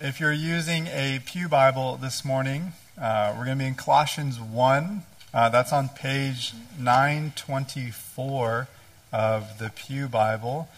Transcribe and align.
If 0.00 0.18
you're 0.18 0.32
using 0.32 0.88
a 0.88 1.20
Pew 1.24 1.48
Bible 1.48 1.96
this 1.96 2.24
morning, 2.24 2.72
uh, 3.00 3.32
we're 3.36 3.44
going 3.44 3.56
to 3.56 3.62
be 3.62 3.68
in 3.68 3.76
Colossians 3.76 4.40
1. 4.40 5.02
Uh, 5.32 5.48
that's 5.50 5.72
on 5.72 5.88
page 5.90 6.54
924 6.80 8.66
of 9.12 9.58
the 9.58 9.70
Pew 9.70 10.08
Bible. 10.08 10.68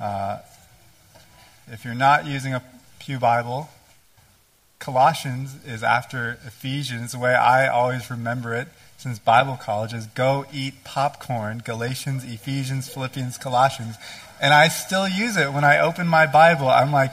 Uh, 0.00 0.38
if 1.66 1.84
you're 1.84 1.94
not 1.94 2.26
using 2.26 2.54
a 2.54 2.62
Pew 3.00 3.18
Bible, 3.18 3.68
Colossians 4.78 5.56
is 5.66 5.82
after 5.82 6.38
Ephesians. 6.46 7.12
The 7.12 7.18
way 7.18 7.34
I 7.34 7.68
always 7.68 8.10
remember 8.10 8.54
it 8.54 8.68
since 8.96 9.18
Bible 9.18 9.58
college 9.60 9.92
is 9.92 10.06
go 10.06 10.46
eat 10.52 10.84
popcorn, 10.84 11.60
Galatians, 11.64 12.24
Ephesians, 12.24 12.88
Philippians, 12.88 13.36
Colossians. 13.36 13.96
And 14.40 14.54
I 14.54 14.68
still 14.68 15.06
use 15.06 15.36
it 15.36 15.52
when 15.52 15.64
I 15.64 15.78
open 15.78 16.06
my 16.06 16.26
Bible. 16.26 16.68
I'm 16.68 16.92
like, 16.92 17.12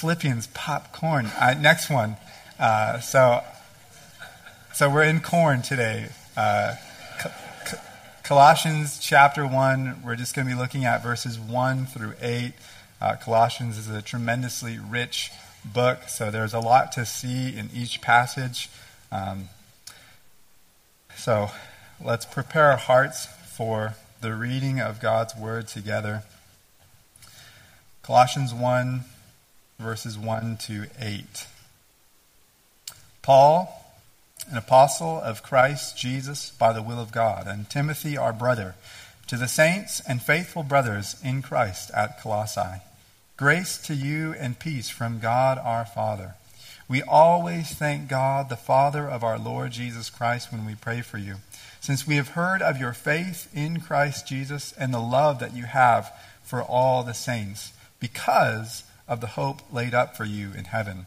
Philippians, 0.00 0.46
popcorn. 0.54 1.30
I, 1.38 1.52
next 1.52 1.90
one. 1.90 2.16
Uh, 2.58 3.00
so, 3.00 3.42
so 4.72 4.88
we're 4.88 5.02
in 5.02 5.20
corn 5.20 5.60
today. 5.60 6.08
Uh, 6.34 6.76
Colossians 8.22 8.98
chapter 8.98 9.46
1, 9.46 10.00
we're 10.02 10.16
just 10.16 10.34
going 10.34 10.48
to 10.48 10.54
be 10.54 10.58
looking 10.58 10.86
at 10.86 11.02
verses 11.02 11.38
1 11.38 11.84
through 11.84 12.14
8. 12.18 12.54
Uh, 12.98 13.16
Colossians 13.16 13.76
is 13.76 13.90
a 13.90 14.00
tremendously 14.00 14.78
rich 14.78 15.32
book, 15.66 16.08
so 16.08 16.30
there's 16.30 16.54
a 16.54 16.60
lot 16.60 16.92
to 16.92 17.04
see 17.04 17.54
in 17.54 17.68
each 17.74 18.00
passage. 18.00 18.70
Um, 19.12 19.50
so 21.14 21.50
let's 22.02 22.24
prepare 22.24 22.70
our 22.70 22.78
hearts 22.78 23.26
for 23.26 23.96
the 24.22 24.34
reading 24.34 24.80
of 24.80 24.98
God's 24.98 25.36
word 25.36 25.68
together. 25.68 26.22
Colossians 28.02 28.54
1 28.54 29.04
verses 29.80 30.18
1 30.18 30.58
to 30.58 30.86
8. 31.00 31.46
Paul, 33.22 33.96
an 34.50 34.56
apostle 34.56 35.20
of 35.20 35.42
Christ 35.42 35.96
Jesus 35.96 36.50
by 36.50 36.72
the 36.72 36.82
will 36.82 37.00
of 37.00 37.12
God, 37.12 37.46
and 37.46 37.68
Timothy, 37.68 38.16
our 38.16 38.32
brother, 38.32 38.74
to 39.26 39.36
the 39.36 39.48
saints 39.48 40.00
and 40.06 40.20
faithful 40.20 40.62
brothers 40.62 41.16
in 41.24 41.40
Christ 41.40 41.90
at 41.94 42.20
Colossae. 42.20 42.82
Grace 43.36 43.78
to 43.78 43.94
you 43.94 44.34
and 44.38 44.58
peace 44.58 44.90
from 44.90 45.18
God 45.18 45.58
our 45.58 45.86
Father. 45.86 46.34
We 46.88 47.02
always 47.02 47.70
thank 47.70 48.08
God, 48.08 48.48
the 48.48 48.56
Father 48.56 49.08
of 49.08 49.22
our 49.22 49.38
Lord 49.38 49.70
Jesus 49.70 50.10
Christ, 50.10 50.52
when 50.52 50.66
we 50.66 50.74
pray 50.74 51.00
for 51.00 51.18
you, 51.18 51.36
since 51.80 52.06
we 52.06 52.16
have 52.16 52.30
heard 52.30 52.60
of 52.60 52.78
your 52.78 52.92
faith 52.92 53.48
in 53.54 53.80
Christ 53.80 54.26
Jesus 54.26 54.74
and 54.76 54.92
the 54.92 54.98
love 54.98 55.38
that 55.38 55.54
you 55.54 55.64
have 55.64 56.12
for 56.42 56.60
all 56.60 57.02
the 57.02 57.14
saints, 57.14 57.72
because 58.00 58.82
of 59.10 59.20
the 59.20 59.26
hope 59.26 59.60
laid 59.72 59.92
up 59.92 60.16
for 60.16 60.24
you 60.24 60.52
in 60.56 60.64
heaven. 60.66 61.04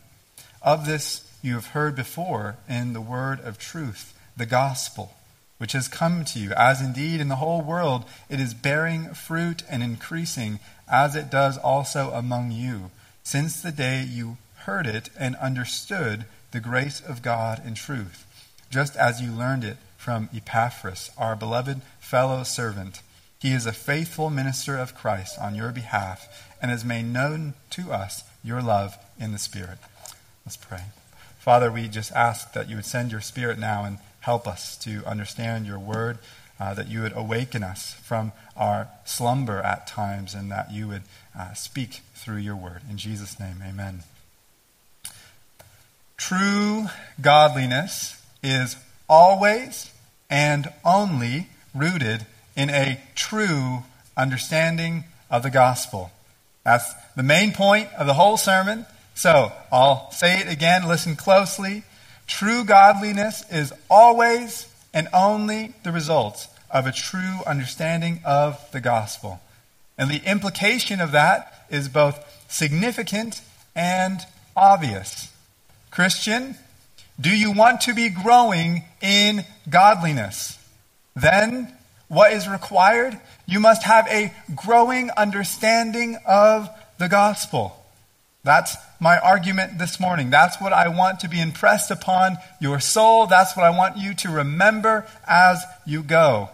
Of 0.61 0.85
this 0.85 1.27
you 1.41 1.55
have 1.55 1.67
heard 1.67 1.95
before 1.95 2.57
in 2.69 2.93
the 2.93 3.01
word 3.01 3.39
of 3.39 3.57
truth, 3.57 4.13
the 4.37 4.45
gospel, 4.45 5.15
which 5.57 5.71
has 5.71 5.87
come 5.87 6.25
to 6.25 6.39
you, 6.39 6.51
as 6.51 6.81
indeed 6.81 7.21
in 7.21 7.29
the 7.29 7.37
whole 7.37 7.61
world 7.61 8.03
it 8.29 8.39
is 8.39 8.53
bearing 8.53 9.13
fruit 9.13 9.63
and 9.69 9.81
increasing, 9.81 10.59
as 10.91 11.15
it 11.15 11.31
does 11.31 11.57
also 11.57 12.11
among 12.11 12.51
you, 12.51 12.91
since 13.23 13.61
the 13.61 13.71
day 13.71 14.03
you 14.03 14.37
heard 14.65 14.85
it 14.85 15.09
and 15.17 15.35
understood 15.37 16.25
the 16.51 16.59
grace 16.59 17.01
of 17.01 17.21
God 17.21 17.65
in 17.65 17.73
truth, 17.73 18.25
just 18.69 18.95
as 18.97 19.21
you 19.21 19.31
learned 19.31 19.63
it 19.63 19.77
from 19.97 20.29
Epaphras, 20.35 21.09
our 21.17 21.35
beloved 21.35 21.81
fellow 21.99 22.43
servant. 22.43 23.01
He 23.39 23.53
is 23.53 23.65
a 23.65 23.73
faithful 23.73 24.29
minister 24.29 24.77
of 24.77 24.95
Christ 24.95 25.37
on 25.39 25.55
your 25.55 25.71
behalf 25.71 26.52
and 26.63 26.71
has 26.71 26.85
made 26.85 27.03
known 27.03 27.53
to 27.69 27.91
us 27.91 28.23
your 28.41 28.61
love 28.61 28.97
in 29.19 29.33
the 29.33 29.37
Spirit. 29.37 29.77
Let's 30.45 30.55
pray. 30.55 30.85
Father, 31.37 31.69
we 31.69 31.89
just 31.89 32.13
ask 32.13 32.53
that 32.53 32.69
you 32.69 32.77
would 32.77 32.85
send 32.85 33.11
your 33.11 33.19
Spirit 33.19 33.59
now 33.59 33.83
and 33.83 33.97
help 34.21 34.47
us 34.47 34.77
to 34.77 35.03
understand 35.05 35.67
your 35.67 35.77
word, 35.77 36.19
uh, 36.61 36.73
that 36.73 36.87
you 36.87 37.01
would 37.01 37.11
awaken 37.17 37.63
us 37.63 37.91
from 37.95 38.31
our 38.55 38.87
slumber 39.03 39.59
at 39.59 39.87
times, 39.87 40.33
and 40.33 40.49
that 40.51 40.71
you 40.71 40.87
would 40.87 41.01
uh, 41.37 41.53
speak 41.53 41.99
through 42.15 42.37
your 42.37 42.55
word. 42.55 42.81
In 42.89 42.97
Jesus' 42.97 43.37
name, 43.41 43.57
amen. 43.61 44.03
True 46.15 46.85
godliness 47.19 48.21
is 48.41 48.77
always 49.09 49.91
and 50.29 50.71
only 50.85 51.49
rooted 51.75 52.25
in 52.55 52.69
a 52.69 53.01
true 53.15 53.79
understanding 54.15 55.03
of 55.29 55.43
the 55.43 55.51
gospel. 55.51 56.11
That's 56.63 56.93
the 57.15 57.23
main 57.23 57.51
point 57.51 57.89
of 57.97 58.07
the 58.07 58.13
whole 58.13 58.37
sermon. 58.37 58.85
So 59.15 59.51
I'll 59.71 60.11
say 60.11 60.39
it 60.39 60.51
again, 60.51 60.87
listen 60.87 61.15
closely. 61.15 61.83
True 62.27 62.63
godliness 62.63 63.43
is 63.51 63.73
always 63.89 64.67
and 64.93 65.07
only 65.13 65.73
the 65.83 65.91
result 65.91 66.47
of 66.71 66.87
a 66.87 66.91
true 66.91 67.39
understanding 67.45 68.21
of 68.25 68.59
the 68.71 68.81
gospel. 68.81 69.41
And 69.97 70.09
the 70.09 70.21
implication 70.29 71.01
of 71.01 71.11
that 71.11 71.65
is 71.69 71.89
both 71.89 72.19
significant 72.47 73.41
and 73.75 74.21
obvious. 74.55 75.31
Christian, 75.91 76.55
do 77.19 77.29
you 77.29 77.51
want 77.51 77.81
to 77.81 77.93
be 77.93 78.09
growing 78.09 78.83
in 79.01 79.45
godliness? 79.69 80.57
Then 81.15 81.71
what 82.07 82.33
is 82.33 82.47
required? 82.47 83.19
You 83.45 83.59
must 83.59 83.83
have 83.83 84.07
a 84.07 84.33
growing 84.55 85.09
understanding 85.11 86.17
of 86.27 86.69
the 86.99 87.09
gospel. 87.09 87.79
That's 88.43 88.75
my 88.99 89.17
argument 89.19 89.79
this 89.79 89.99
morning. 89.99 90.29
That's 90.29 90.59
what 90.59 90.73
I 90.73 90.89
want 90.89 91.21
to 91.21 91.29
be 91.29 91.39
impressed 91.39 91.91
upon 91.91 92.37
your 92.59 92.79
soul. 92.79 93.25
That's 93.25 93.55
what 93.55 93.65
I 93.65 93.69
want 93.69 93.97
you 93.97 94.13
to 94.15 94.29
remember 94.29 95.07
as 95.25 95.63
you 95.85 96.03
go. 96.03 96.49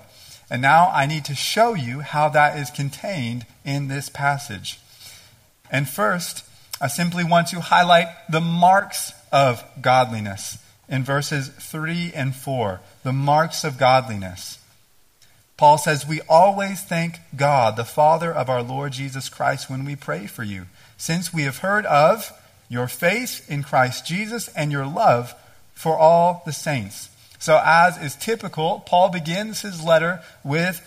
And 0.52 0.62
now 0.62 0.92
I 0.94 1.08
need 1.08 1.26
to 1.26 1.36
show 1.36 1.74
you 1.74 2.02
how 2.02 2.30
that 2.30 2.58
is 2.58 2.70
contained 2.70 3.46
in 3.66 3.88
this 3.88 4.08
passage. 4.08 4.80
And 5.72 5.90
first, 5.90 6.46
I 6.80 6.88
simply 6.88 7.24
want 7.24 7.48
to 7.50 7.60
highlight 7.60 8.08
the 8.30 8.42
marks 8.42 9.12
of 9.32 9.64
godliness 9.82 10.60
in 10.88 11.04
verses 11.04 11.50
3 11.50 12.12
and 12.14 12.36
4. 12.36 12.82
The 13.04 13.14
marks 13.14 13.64
of 13.64 13.78
godliness. 13.78 14.59
Paul 15.60 15.78
says, 15.78 16.08
We 16.08 16.22
always 16.30 16.82
thank 16.82 17.20
God, 17.36 17.76
the 17.76 17.84
Father 17.84 18.34
of 18.34 18.50
our 18.50 18.64
Lord 18.64 18.94
Jesus 18.94 19.28
Christ, 19.28 19.70
when 19.70 19.84
we 19.84 19.94
pray 19.94 20.26
for 20.26 20.42
you, 20.42 20.68
since 20.96 21.34
we 21.34 21.44
have 21.44 21.58
heard 21.58 21.86
of 21.86 22.32
your 22.70 22.88
faith 22.88 23.46
in 23.52 23.64
Christ 23.64 24.08
Jesus 24.08 24.48
and 24.56 24.72
your 24.72 24.86
love 24.86 25.36
for 25.74 25.98
all 25.98 26.44
the 26.46 26.54
saints. 26.54 27.10
So, 27.40 27.62
as 27.62 27.98
is 27.98 28.16
typical, 28.16 28.86
Paul 28.86 29.10
begins 29.10 29.60
his 29.60 29.84
letter 29.84 30.22
with 30.46 30.80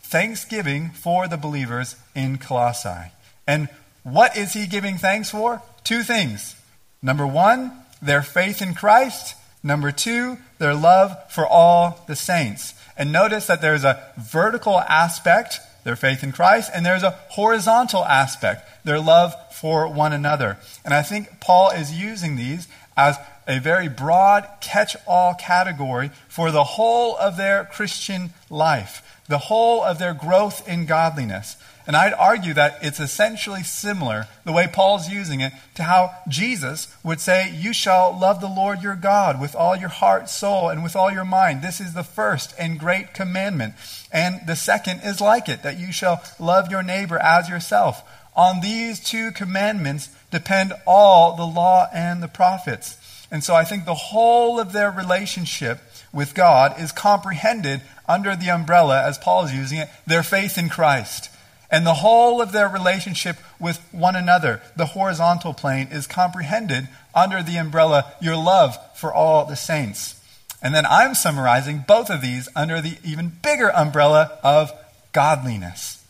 thanksgiving 0.00 0.88
for 0.88 1.28
the 1.28 1.36
believers 1.36 1.96
in 2.14 2.38
Colossae. 2.38 3.12
And 3.46 3.68
what 4.04 4.38
is 4.38 4.54
he 4.54 4.66
giving 4.66 4.96
thanks 4.96 5.28
for? 5.28 5.60
Two 5.84 6.02
things. 6.02 6.56
Number 7.02 7.26
one, 7.26 7.72
their 8.00 8.22
faith 8.22 8.62
in 8.62 8.72
Christ. 8.72 9.34
Number 9.64 9.90
two, 9.90 10.36
their 10.58 10.74
love 10.74 11.16
for 11.32 11.46
all 11.46 12.04
the 12.06 12.14
saints. 12.14 12.74
And 12.96 13.10
notice 13.10 13.46
that 13.46 13.62
there's 13.62 13.82
a 13.82 14.12
vertical 14.18 14.78
aspect, 14.78 15.58
their 15.84 15.96
faith 15.96 16.22
in 16.22 16.32
Christ, 16.32 16.70
and 16.72 16.84
there's 16.84 17.02
a 17.02 17.18
horizontal 17.30 18.04
aspect, 18.04 18.84
their 18.84 19.00
love 19.00 19.34
for 19.52 19.88
one 19.88 20.12
another. 20.12 20.58
And 20.84 20.92
I 20.92 21.02
think 21.02 21.40
Paul 21.40 21.70
is 21.70 21.98
using 21.98 22.36
these 22.36 22.68
as 22.96 23.16
a 23.48 23.58
very 23.58 23.88
broad 23.88 24.46
catch 24.60 24.96
all 25.06 25.34
category 25.34 26.10
for 26.28 26.50
the 26.50 26.64
whole 26.64 27.16
of 27.16 27.36
their 27.36 27.64
Christian 27.64 28.30
life, 28.50 29.13
the 29.28 29.38
whole 29.38 29.82
of 29.82 29.98
their 29.98 30.14
growth 30.14 30.68
in 30.68 30.86
godliness. 30.86 31.56
And 31.86 31.96
I'd 31.96 32.14
argue 32.14 32.54
that 32.54 32.78
it's 32.80 32.98
essentially 32.98 33.62
similar, 33.62 34.26
the 34.44 34.52
way 34.52 34.66
Paul's 34.66 35.10
using 35.10 35.40
it, 35.40 35.52
to 35.74 35.82
how 35.82 36.14
Jesus 36.28 36.88
would 37.02 37.20
say, 37.20 37.54
You 37.54 37.74
shall 37.74 38.18
love 38.18 38.40
the 38.40 38.48
Lord 38.48 38.82
your 38.82 38.96
God 38.96 39.38
with 39.38 39.54
all 39.54 39.76
your 39.76 39.90
heart, 39.90 40.30
soul, 40.30 40.70
and 40.70 40.82
with 40.82 40.96
all 40.96 41.10
your 41.10 41.26
mind. 41.26 41.60
This 41.60 41.80
is 41.80 41.92
the 41.92 42.02
first 42.02 42.54
and 42.58 42.80
great 42.80 43.12
commandment. 43.12 43.74
And 44.10 44.40
the 44.46 44.56
second 44.56 45.00
is 45.04 45.20
like 45.20 45.48
it, 45.48 45.62
that 45.62 45.78
you 45.78 45.92
shall 45.92 46.22
love 46.40 46.70
your 46.70 46.82
neighbor 46.82 47.18
as 47.18 47.50
yourself. 47.50 48.02
On 48.34 48.60
these 48.60 48.98
two 48.98 49.30
commandments 49.30 50.08
depend 50.30 50.72
all 50.86 51.36
the 51.36 51.46
law 51.46 51.88
and 51.92 52.22
the 52.22 52.28
prophets. 52.28 52.96
And 53.30 53.44
so 53.44 53.54
I 53.54 53.64
think 53.64 53.84
the 53.84 53.94
whole 53.94 54.58
of 54.58 54.72
their 54.72 54.90
relationship 54.90 55.80
with 56.14 56.34
God 56.34 56.80
is 56.80 56.92
comprehended 56.92 57.82
under 58.08 58.36
the 58.36 58.50
umbrella, 58.50 59.02
as 59.02 59.18
Paul 59.18 59.44
is 59.44 59.54
using 59.54 59.78
it, 59.78 59.88
their 60.06 60.22
faith 60.22 60.56
in 60.56 60.68
Christ. 60.68 61.30
And 61.70 61.86
the 61.86 61.94
whole 61.94 62.40
of 62.40 62.52
their 62.52 62.68
relationship 62.68 63.36
with 63.58 63.80
one 63.90 64.14
another, 64.14 64.62
the 64.76 64.86
horizontal 64.86 65.54
plane, 65.54 65.88
is 65.90 66.06
comprehended 66.06 66.88
under 67.14 67.42
the 67.42 67.56
umbrella, 67.56 68.14
your 68.20 68.36
love 68.36 68.76
for 68.94 69.12
all 69.12 69.44
the 69.44 69.56
saints. 69.56 70.20
And 70.62 70.74
then 70.74 70.86
I'm 70.86 71.14
summarizing 71.14 71.84
both 71.86 72.10
of 72.10 72.22
these 72.22 72.48
under 72.54 72.80
the 72.80 72.96
even 73.04 73.32
bigger 73.42 73.70
umbrella 73.74 74.38
of 74.42 74.72
godliness, 75.12 76.04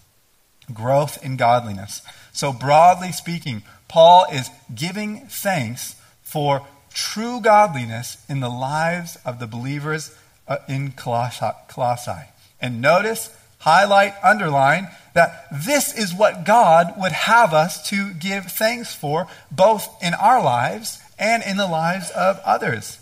growth 0.73 1.25
in 1.25 1.37
godliness. 1.37 2.03
So, 2.33 2.53
broadly 2.53 3.13
speaking, 3.13 3.63
Paul 3.89 4.27
is 4.33 4.51
giving 4.75 5.27
thanks 5.29 5.97
for 6.23 6.67
true 6.95 7.41
godliness 7.41 8.17
in 8.29 8.41
the 8.41 8.49
lives 8.49 9.19
of 9.25 9.39
the 9.39 9.47
believers 9.47 10.17
uh, 10.49 10.59
in 10.69 10.93
Colossae. 10.93 12.31
And 12.61 12.81
notice, 12.81 13.31
highlight, 13.59 14.15
underline 14.23 14.89
that 15.15 15.47
this 15.53 15.97
is 15.97 16.15
what 16.15 16.45
God 16.45 16.95
would 16.99 17.13
have 17.13 17.53
us 17.53 17.89
to 17.91 18.15
give 18.15 18.47
thanks 18.47 18.95
for, 18.95 19.27
both 19.51 19.89
in 20.03 20.15
our 20.15 20.43
lives 20.43 20.99
and 21.19 21.43
in 21.43 21.57
the 21.57 21.67
lives 21.67 22.11
of 22.11 22.41
others. 22.45 22.99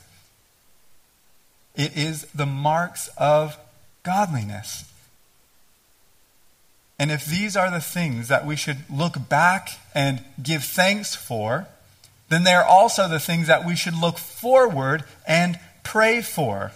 It 1.75 1.97
is 1.97 2.27
the 2.35 2.47
marks 2.47 3.09
of 3.17 3.57
godliness. 4.03 4.85
And 6.99 7.11
if 7.11 7.25
these 7.25 7.57
are 7.57 7.71
the 7.71 7.81
things 7.81 8.29
that 8.29 8.47
we 8.47 8.57
should 8.57 8.79
look 8.91 9.29
back 9.29 9.71
and 9.95 10.23
give 10.43 10.65
thanks 10.65 11.17
for, 11.17 11.67
then 12.33 12.45
they 12.45 12.55
are 12.55 12.65
also 12.65 13.09
the 13.09 13.21
things 13.21 13.47
that 13.47 13.67
we 13.67 13.77
should 13.77 13.95
look 13.95 14.19
forward 14.19 15.05
and 15.27 15.59
pray 15.83 16.23
for. 16.23 16.73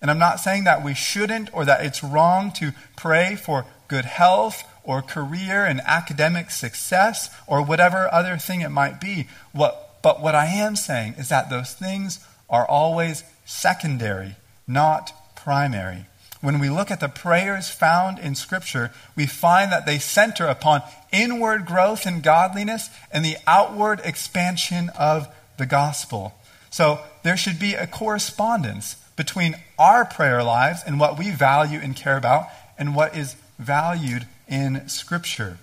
And 0.00 0.10
I'm 0.10 0.18
not 0.18 0.40
saying 0.40 0.64
that 0.64 0.84
we 0.84 0.94
shouldn't 0.94 1.52
or 1.52 1.64
that 1.64 1.84
it's 1.84 2.04
wrong 2.04 2.52
to 2.52 2.72
pray 2.96 3.36
for 3.36 3.64
good 3.88 4.04
health 4.04 4.64
or 4.84 5.02
career 5.02 5.64
and 5.64 5.80
academic 5.86 6.50
success 6.50 7.30
or 7.46 7.62
whatever 7.62 8.12
other 8.12 8.36
thing 8.36 8.60
it 8.60 8.70
might 8.70 9.00
be. 9.00 9.28
What, 9.52 10.02
but 10.02 10.20
what 10.20 10.34
I 10.34 10.46
am 10.46 10.76
saying 10.76 11.14
is 11.18 11.30
that 11.30 11.50
those 11.50 11.72
things 11.72 12.20
are 12.48 12.66
always 12.66 13.24
secondary, 13.44 14.36
not 14.66 15.12
primary. 15.34 16.06
When 16.40 16.60
we 16.60 16.70
look 16.70 16.90
at 16.90 17.00
the 17.00 17.08
prayers 17.08 17.68
found 17.68 18.18
in 18.18 18.34
Scripture, 18.34 18.92
we 19.16 19.26
find 19.26 19.72
that 19.72 19.86
they 19.86 19.98
center 19.98 20.46
upon 20.46 20.82
inward 21.12 21.66
growth 21.66 22.06
in 22.06 22.20
godliness 22.20 22.90
and 23.10 23.24
the 23.24 23.36
outward 23.46 24.00
expansion 24.04 24.90
of 24.90 25.26
the 25.56 25.66
gospel. 25.66 26.34
So 26.70 27.00
there 27.24 27.36
should 27.36 27.58
be 27.58 27.74
a 27.74 27.86
correspondence 27.86 28.96
between 29.16 29.56
our 29.78 30.04
prayer 30.04 30.44
lives 30.44 30.80
and 30.86 31.00
what 31.00 31.18
we 31.18 31.30
value 31.30 31.80
and 31.82 31.96
care 31.96 32.16
about 32.16 32.46
and 32.78 32.94
what 32.94 33.16
is 33.16 33.34
valued 33.58 34.26
in 34.46 34.88
Scripture. 34.88 35.58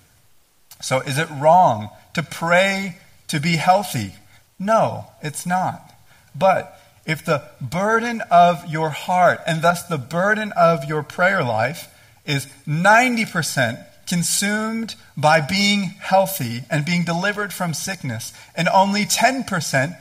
So, 0.82 1.00
is 1.00 1.18
it 1.18 1.28
wrong 1.30 1.88
to 2.12 2.22
pray 2.22 2.98
to 3.28 3.40
be 3.40 3.56
healthy? 3.56 4.12
No, 4.58 5.06
it's 5.22 5.46
not. 5.46 5.94
But 6.34 6.78
if 7.06 7.24
the 7.24 7.42
burden 7.60 8.20
of 8.30 8.66
your 8.66 8.90
heart 8.90 9.40
and 9.46 9.62
thus 9.62 9.84
the 9.84 9.98
burden 9.98 10.52
of 10.52 10.84
your 10.84 11.02
prayer 11.02 11.42
life 11.42 11.88
is 12.26 12.46
90% 12.66 13.84
consumed 14.06 14.94
by 15.16 15.40
being 15.40 15.82
healthy 15.82 16.62
and 16.70 16.84
being 16.84 17.04
delivered 17.04 17.52
from 17.52 17.74
sickness, 17.74 18.32
and 18.54 18.68
only 18.68 19.04
10% 19.04 19.96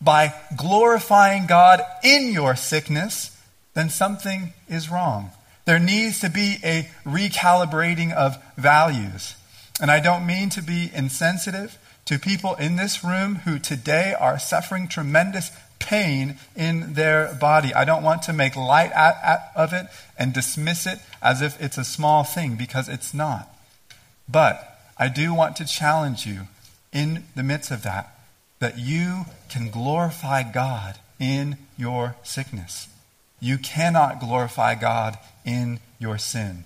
by 0.00 0.32
glorifying 0.56 1.46
God 1.46 1.80
in 2.04 2.32
your 2.32 2.54
sickness, 2.54 3.36
then 3.74 3.90
something 3.90 4.52
is 4.68 4.90
wrong. 4.90 5.30
There 5.64 5.78
needs 5.78 6.20
to 6.20 6.30
be 6.30 6.56
a 6.64 6.88
recalibrating 7.04 8.12
of 8.12 8.42
values. 8.56 9.34
And 9.80 9.90
I 9.90 10.00
don't 10.00 10.26
mean 10.26 10.50
to 10.50 10.62
be 10.62 10.90
insensitive 10.94 11.78
to 12.06 12.18
people 12.18 12.54
in 12.54 12.76
this 12.76 13.04
room 13.04 13.36
who 13.36 13.58
today 13.58 14.14
are 14.18 14.38
suffering 14.38 14.88
tremendous 14.88 15.50
pain 15.78 16.36
in 16.56 16.94
their 16.94 17.34
body. 17.34 17.72
I 17.74 17.84
don't 17.84 18.02
want 18.02 18.22
to 18.22 18.32
make 18.32 18.56
light 18.56 18.92
at, 18.92 19.18
at, 19.22 19.52
of 19.54 19.72
it 19.72 19.86
and 20.18 20.32
dismiss 20.32 20.86
it 20.86 20.98
as 21.22 21.42
if 21.42 21.60
it's 21.60 21.78
a 21.78 21.84
small 21.84 22.24
thing 22.24 22.56
because 22.56 22.88
it's 22.88 23.14
not. 23.14 23.48
But 24.28 24.78
I 24.98 25.08
do 25.08 25.32
want 25.32 25.56
to 25.56 25.64
challenge 25.64 26.26
you 26.26 26.42
in 26.92 27.24
the 27.34 27.42
midst 27.42 27.70
of 27.70 27.82
that 27.82 28.14
that 28.58 28.78
you 28.78 29.24
can 29.48 29.70
glorify 29.70 30.42
God 30.42 30.98
in 31.18 31.56
your 31.76 32.16
sickness. 32.22 32.88
You 33.40 33.58
cannot 33.58 34.20
glorify 34.20 34.74
God 34.74 35.16
in 35.44 35.80
your 35.98 36.18
sin. 36.18 36.64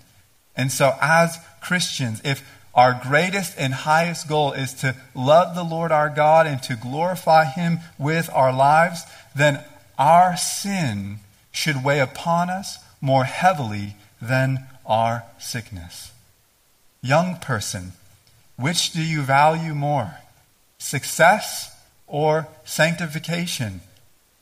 And 0.57 0.73
so, 0.73 0.95
as 1.01 1.39
Christians, 1.61 2.21
if 2.25 2.43
our 2.75 2.99
greatest 3.03 3.55
and 3.59 3.75
highest 3.75 4.29
goal 4.29 4.53
is 4.53 4.73
to 4.75 4.97
love 5.15 5.55
the 5.55 5.63
Lord 5.65 5.93
our 5.93 6.09
God 6.09 6.47
and 6.47 6.63
to 6.65 6.77
glorify 6.77 7.45
Him 7.45 7.81
with 7.99 8.31
our 8.33 8.53
lives, 8.53 9.03
then 9.37 9.63
our 9.99 10.37
sin 10.37 11.19
should 11.51 11.85
weigh 11.85 12.01
upon 12.01 12.49
us 12.49 12.79
more 13.01 13.25
heavily 13.25 13.95
than 14.21 14.67
our 14.87 15.25
sickness. 15.39 16.13
Young 17.03 17.37
person, 17.37 17.93
which 18.57 18.93
do 18.93 19.03
you 19.03 19.23
value 19.23 19.75
more? 19.75 20.15
Success 20.79 21.77
or 22.07 22.49
sanctification? 22.65 23.83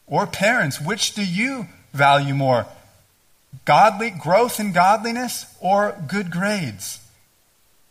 Or 0.07 0.27
parents, 0.27 0.81
which 0.81 1.15
do 1.15 1.25
you 1.25 1.67
value 1.93 2.35
more? 2.35 2.67
Godly 3.65 4.11
growth 4.11 4.61
in 4.61 4.73
godliness 4.73 5.47
or 5.61 5.97
good 6.07 6.31
grades? 6.31 7.00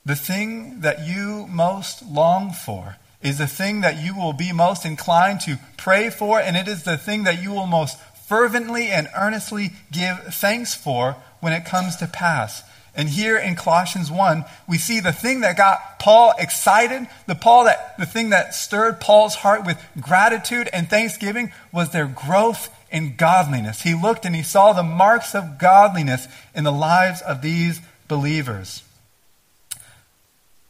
The 0.06 0.16
thing 0.16 0.82
that 0.82 1.06
you 1.06 1.46
most 1.48 2.04
long 2.06 2.52
for 2.52 2.98
is 3.22 3.38
the 3.38 3.48
thing 3.48 3.82
that 3.82 4.02
you 4.02 4.16
will 4.16 4.34
be 4.34 4.54
most 4.54 4.86
inclined 4.86 5.42
to 5.42 5.60
pray 5.78 6.10
for, 6.10 6.40
and 6.40 6.56
it 6.56 6.68
is 6.68 6.84
the 6.84 6.98
thing 6.98 7.24
that 7.26 7.42
you 7.44 7.52
will 7.52 7.68
most 7.68 7.98
fervently 8.28 8.88
and 8.88 9.10
earnestly 9.16 9.72
give 9.92 10.18
thanks 10.36 10.74
for 10.74 11.18
when 11.42 11.52
it 11.52 11.66
comes 11.66 11.96
to 11.98 12.08
pass. 12.08 12.64
And 12.96 13.10
here 13.10 13.38
in 13.38 13.56
Colossians 13.56 14.12
1, 14.12 14.46
we 14.68 14.78
see 14.78 15.00
the 15.00 15.14
thing 15.14 15.42
that 15.42 15.58
got 15.58 16.00
Paul 16.00 16.34
excited, 16.40 17.08
the 17.28 17.36
Paul 17.36 17.66
that 17.66 17.98
the 17.98 18.06
thing 18.06 18.30
that 18.30 18.56
stirred 18.56 19.00
Paul's 19.00 19.36
heart 19.36 19.66
with 19.66 19.82
gratitude 20.00 20.70
and 20.74 20.90
thanksgiving 20.90 21.52
was 21.72 21.92
their 21.92 22.08
growth 22.08 22.74
in 22.92 23.16
godliness. 23.16 23.82
He 23.82 23.94
looked 23.94 24.26
and 24.26 24.36
he 24.36 24.44
saw 24.44 24.74
the 24.74 24.84
marks 24.84 25.36
of 25.36 25.60
godliness 25.60 26.28
in 26.56 26.64
the 26.64 26.72
lives 26.72 27.22
of 27.22 27.42
these 27.42 27.82
believers. 28.08 28.84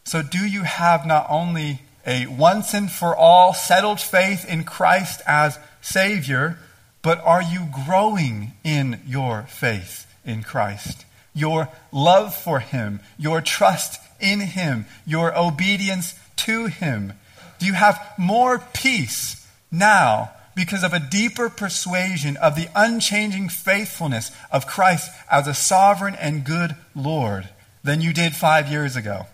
So, 0.09 0.23
do 0.23 0.43
you 0.43 0.63
have 0.63 1.05
not 1.05 1.27
only 1.29 1.83
a 2.03 2.25
once 2.25 2.73
and 2.73 2.91
for 2.91 3.15
all 3.15 3.53
settled 3.53 4.01
faith 4.01 4.43
in 4.43 4.63
Christ 4.63 5.21
as 5.27 5.59
Savior, 5.81 6.57
but 7.03 7.21
are 7.23 7.43
you 7.43 7.67
growing 7.85 8.53
in 8.63 9.01
your 9.05 9.43
faith 9.43 10.11
in 10.25 10.41
Christ? 10.41 11.05
Your 11.35 11.69
love 11.91 12.33
for 12.33 12.59
Him, 12.59 13.01
your 13.19 13.39
trust 13.39 14.01
in 14.19 14.39
Him, 14.39 14.87
your 15.05 15.37
obedience 15.37 16.15
to 16.37 16.65
Him? 16.65 17.13
Do 17.59 17.67
you 17.67 17.73
have 17.73 18.03
more 18.17 18.57
peace 18.73 19.47
now 19.71 20.31
because 20.55 20.83
of 20.83 20.91
a 20.91 20.99
deeper 20.99 21.51
persuasion 21.51 22.35
of 22.37 22.55
the 22.55 22.69
unchanging 22.73 23.49
faithfulness 23.49 24.31
of 24.51 24.65
Christ 24.65 25.11
as 25.29 25.47
a 25.47 25.53
sovereign 25.53 26.15
and 26.15 26.43
good 26.43 26.75
Lord 26.95 27.47
than 27.83 28.01
you 28.01 28.11
did 28.11 28.35
five 28.35 28.71
years 28.71 28.95
ago? 28.95 29.27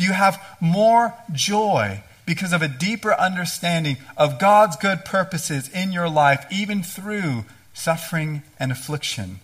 Do 0.00 0.06
you 0.06 0.14
have 0.14 0.42
more 0.60 1.12
joy 1.30 2.02
because 2.24 2.54
of 2.54 2.62
a 2.62 2.68
deeper 2.68 3.12
understanding 3.12 3.98
of 4.16 4.38
God's 4.38 4.76
good 4.76 5.04
purposes 5.04 5.68
in 5.68 5.92
your 5.92 6.08
life, 6.08 6.46
even 6.50 6.82
through 6.82 7.44
suffering 7.74 8.42
and 8.58 8.72
affliction? 8.72 9.40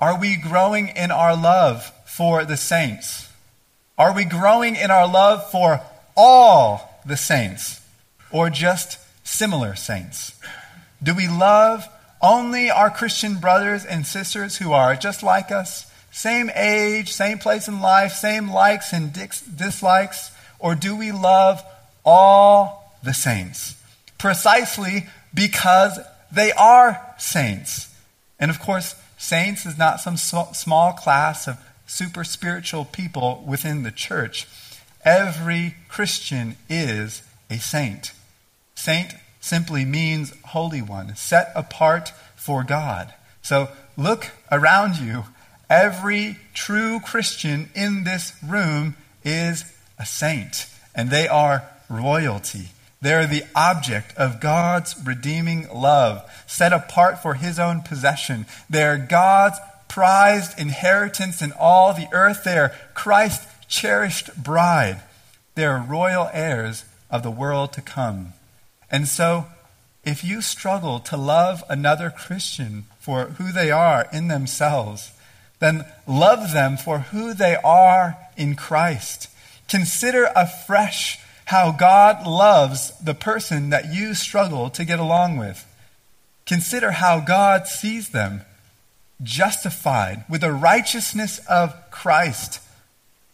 Are 0.00 0.16
we 0.16 0.36
growing 0.36 0.86
in 0.86 1.10
our 1.10 1.34
love 1.36 1.90
for 2.06 2.44
the 2.44 2.56
saints? 2.56 3.28
Are 3.98 4.14
we 4.14 4.24
growing 4.24 4.76
in 4.76 4.92
our 4.92 5.08
love 5.08 5.50
for 5.50 5.80
all 6.16 7.00
the 7.04 7.16
saints 7.16 7.80
or 8.30 8.48
just 8.48 9.00
similar 9.26 9.74
saints? 9.74 10.38
Do 11.02 11.16
we 11.16 11.26
love 11.26 11.88
only 12.22 12.70
our 12.70 12.90
Christian 12.90 13.40
brothers 13.40 13.84
and 13.84 14.06
sisters 14.06 14.58
who 14.58 14.72
are 14.72 14.94
just 14.94 15.24
like 15.24 15.50
us? 15.50 15.90
Same 16.14 16.48
age, 16.54 17.12
same 17.12 17.38
place 17.38 17.66
in 17.66 17.80
life, 17.80 18.12
same 18.12 18.48
likes 18.48 18.92
and 18.92 19.12
dislikes? 19.12 20.30
Or 20.60 20.76
do 20.76 20.94
we 20.94 21.10
love 21.10 21.60
all 22.04 22.94
the 23.02 23.12
saints? 23.12 23.74
Precisely 24.16 25.08
because 25.34 25.98
they 26.30 26.52
are 26.52 27.04
saints. 27.18 27.92
And 28.38 28.48
of 28.48 28.60
course, 28.60 28.94
saints 29.18 29.66
is 29.66 29.76
not 29.76 30.00
some 30.00 30.16
small 30.16 30.92
class 30.92 31.48
of 31.48 31.58
super 31.84 32.22
spiritual 32.22 32.84
people 32.84 33.42
within 33.44 33.82
the 33.82 33.90
church. 33.90 34.46
Every 35.04 35.74
Christian 35.88 36.56
is 36.70 37.22
a 37.50 37.58
saint. 37.58 38.12
Saint 38.76 39.14
simply 39.40 39.84
means 39.84 40.32
holy 40.44 40.80
one, 40.80 41.16
set 41.16 41.50
apart 41.56 42.12
for 42.36 42.62
God. 42.62 43.12
So 43.42 43.68
look 43.96 44.30
around 44.52 44.96
you 44.98 45.24
Every 45.74 46.36
true 46.54 47.00
Christian 47.00 47.68
in 47.74 48.04
this 48.04 48.32
room 48.46 48.94
is 49.24 49.64
a 49.98 50.06
saint, 50.06 50.68
and 50.94 51.10
they 51.10 51.26
are 51.26 51.68
royalty. 51.90 52.68
They're 53.02 53.26
the 53.26 53.42
object 53.56 54.16
of 54.16 54.40
God's 54.40 54.94
redeeming 55.04 55.68
love, 55.74 56.22
set 56.46 56.72
apart 56.72 57.20
for 57.20 57.34
his 57.34 57.58
own 57.58 57.82
possession. 57.82 58.46
They're 58.70 58.96
God's 58.96 59.58
prized 59.88 60.56
inheritance 60.60 61.42
in 61.42 61.52
all 61.58 61.92
the 61.92 62.06
earth. 62.12 62.44
They 62.44 62.56
are 62.56 62.72
Christ's 62.94 63.48
cherished 63.66 64.40
bride. 64.40 65.02
They 65.56 65.64
are 65.64 65.84
royal 65.84 66.30
heirs 66.32 66.84
of 67.10 67.24
the 67.24 67.32
world 67.32 67.72
to 67.72 67.80
come. 67.80 68.34
And 68.92 69.08
so, 69.08 69.46
if 70.04 70.22
you 70.22 70.40
struggle 70.40 71.00
to 71.00 71.16
love 71.16 71.64
another 71.68 72.10
Christian 72.10 72.84
for 73.00 73.24
who 73.24 73.50
they 73.50 73.72
are 73.72 74.06
in 74.12 74.28
themselves, 74.28 75.10
then 75.60 75.84
love 76.06 76.52
them 76.52 76.76
for 76.76 77.00
who 77.00 77.34
they 77.34 77.56
are 77.64 78.16
in 78.36 78.54
Christ. 78.54 79.28
Consider 79.68 80.30
afresh 80.36 81.18
how 81.46 81.72
God 81.72 82.26
loves 82.26 82.92
the 82.98 83.14
person 83.14 83.70
that 83.70 83.92
you 83.92 84.14
struggle 84.14 84.70
to 84.70 84.84
get 84.84 84.98
along 84.98 85.36
with. 85.36 85.66
Consider 86.46 86.92
how 86.92 87.20
God 87.20 87.66
sees 87.66 88.10
them 88.10 88.42
justified 89.22 90.24
with 90.28 90.40
the 90.40 90.52
righteousness 90.52 91.40
of 91.48 91.74
Christ, 91.90 92.60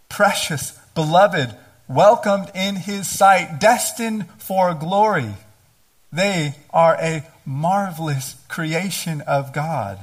precious, 0.08 0.72
beloved, 0.94 1.56
welcomed 1.88 2.50
in 2.54 2.76
his 2.76 3.08
sight, 3.08 3.58
destined 3.60 4.28
for 4.38 4.74
glory. 4.74 5.34
They 6.12 6.56
are 6.70 6.96
a 7.00 7.24
marvelous 7.44 8.36
creation 8.48 9.20
of 9.22 9.52
God. 9.52 9.98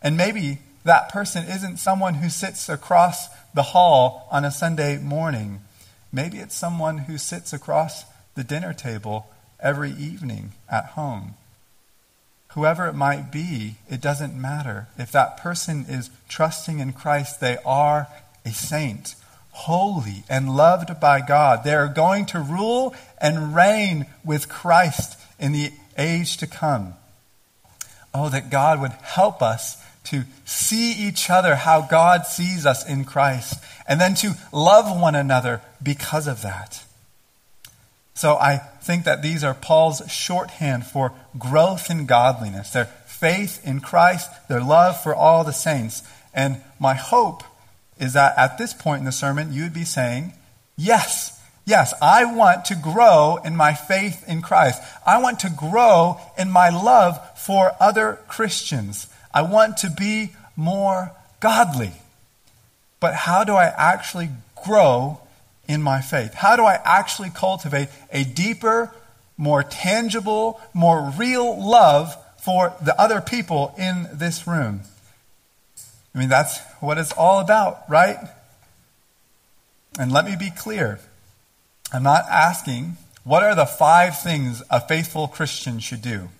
And 0.00 0.16
maybe 0.16 0.58
that 0.86 1.08
person 1.08 1.44
isn't 1.44 1.78
someone 1.78 2.14
who 2.14 2.28
sits 2.28 2.68
across 2.68 3.26
the 3.54 3.62
hall 3.62 4.28
on 4.30 4.44
a 4.44 4.52
Sunday 4.52 4.98
morning. 4.98 5.60
Maybe 6.12 6.38
it's 6.38 6.54
someone 6.54 6.98
who 6.98 7.18
sits 7.18 7.52
across 7.52 8.04
the 8.36 8.44
dinner 8.44 8.72
table 8.72 9.26
every 9.58 9.90
evening 9.90 10.52
at 10.70 10.86
home. 10.90 11.34
Whoever 12.50 12.86
it 12.86 12.94
might 12.94 13.32
be, 13.32 13.76
it 13.90 14.00
doesn't 14.00 14.40
matter. 14.40 14.86
If 14.96 15.10
that 15.10 15.38
person 15.38 15.86
is 15.88 16.08
trusting 16.28 16.78
in 16.78 16.92
Christ, 16.92 17.40
they 17.40 17.58
are 17.66 18.06
a 18.44 18.50
saint, 18.50 19.16
holy 19.50 20.22
and 20.28 20.56
loved 20.56 21.00
by 21.00 21.20
God. 21.20 21.64
They 21.64 21.74
are 21.74 21.88
going 21.88 22.26
to 22.26 22.38
rule 22.38 22.94
and 23.18 23.56
reign 23.56 24.06
with 24.24 24.48
Christ 24.48 25.18
in 25.40 25.50
the 25.50 25.72
age 25.98 26.36
to 26.36 26.46
come. 26.46 26.94
Oh, 28.14 28.28
that 28.28 28.50
God 28.50 28.80
would 28.80 28.92
help 28.92 29.42
us 29.42 29.82
to 30.06 30.24
see 30.44 30.92
each 30.92 31.30
other 31.30 31.56
how 31.56 31.82
God 31.82 32.26
sees 32.26 32.64
us 32.64 32.88
in 32.88 33.04
Christ, 33.04 33.62
and 33.88 34.00
then 34.00 34.14
to 34.16 34.34
love 34.52 35.00
one 35.00 35.14
another 35.14 35.60
because 35.82 36.26
of 36.26 36.42
that. 36.42 36.84
So 38.14 38.36
I 38.36 38.56
think 38.80 39.04
that 39.04 39.22
these 39.22 39.44
are 39.44 39.52
Paul's 39.52 40.02
shorthand 40.10 40.86
for 40.86 41.12
growth 41.38 41.90
in 41.90 42.06
godliness, 42.06 42.70
their 42.70 42.86
faith 43.06 43.60
in 43.62 43.80
Christ, 43.80 44.30
their 44.48 44.62
love 44.62 45.02
for 45.02 45.14
all 45.14 45.44
the 45.44 45.52
saints. 45.52 46.02
And 46.32 46.62
my 46.78 46.94
hope 46.94 47.42
is 47.98 48.14
that 48.14 48.36
at 48.38 48.56
this 48.56 48.72
point 48.72 49.00
in 49.00 49.04
the 49.04 49.12
sermon, 49.12 49.52
you 49.52 49.64
would 49.64 49.74
be 49.74 49.84
saying, 49.84 50.32
Yes, 50.78 51.38
yes, 51.66 51.92
I 52.00 52.24
want 52.24 52.66
to 52.66 52.74
grow 52.74 53.38
in 53.44 53.56
my 53.56 53.74
faith 53.74 54.24
in 54.26 54.40
Christ. 54.40 54.80
I 55.06 55.20
want 55.20 55.40
to 55.40 55.50
grow 55.50 56.18
in 56.38 56.50
my 56.50 56.70
love 56.70 57.18
for 57.38 57.72
other 57.80 58.20
Christians. 58.28 59.08
I 59.36 59.42
want 59.42 59.76
to 59.78 59.90
be 59.90 60.30
more 60.56 61.12
godly. 61.40 61.92
But 63.00 63.12
how 63.12 63.44
do 63.44 63.52
I 63.52 63.66
actually 63.66 64.30
grow 64.64 65.20
in 65.68 65.82
my 65.82 66.00
faith? 66.00 66.32
How 66.32 66.56
do 66.56 66.64
I 66.64 66.80
actually 66.82 67.28
cultivate 67.28 67.90
a 68.10 68.24
deeper, 68.24 68.94
more 69.36 69.62
tangible, 69.62 70.58
more 70.72 71.12
real 71.18 71.62
love 71.62 72.16
for 72.38 72.74
the 72.82 72.98
other 72.98 73.20
people 73.20 73.74
in 73.76 74.08
this 74.10 74.46
room? 74.46 74.80
I 76.14 76.18
mean, 76.18 76.30
that's 76.30 76.58
what 76.80 76.96
it's 76.96 77.12
all 77.12 77.38
about, 77.40 77.82
right? 77.90 78.16
And 79.98 80.10
let 80.12 80.24
me 80.24 80.34
be 80.34 80.48
clear. 80.48 80.98
I'm 81.92 82.04
not 82.04 82.24
asking 82.30 82.96
what 83.22 83.42
are 83.42 83.54
the 83.54 83.66
five 83.66 84.18
things 84.18 84.62
a 84.70 84.80
faithful 84.80 85.28
Christian 85.28 85.78
should 85.78 86.00
do. 86.00 86.30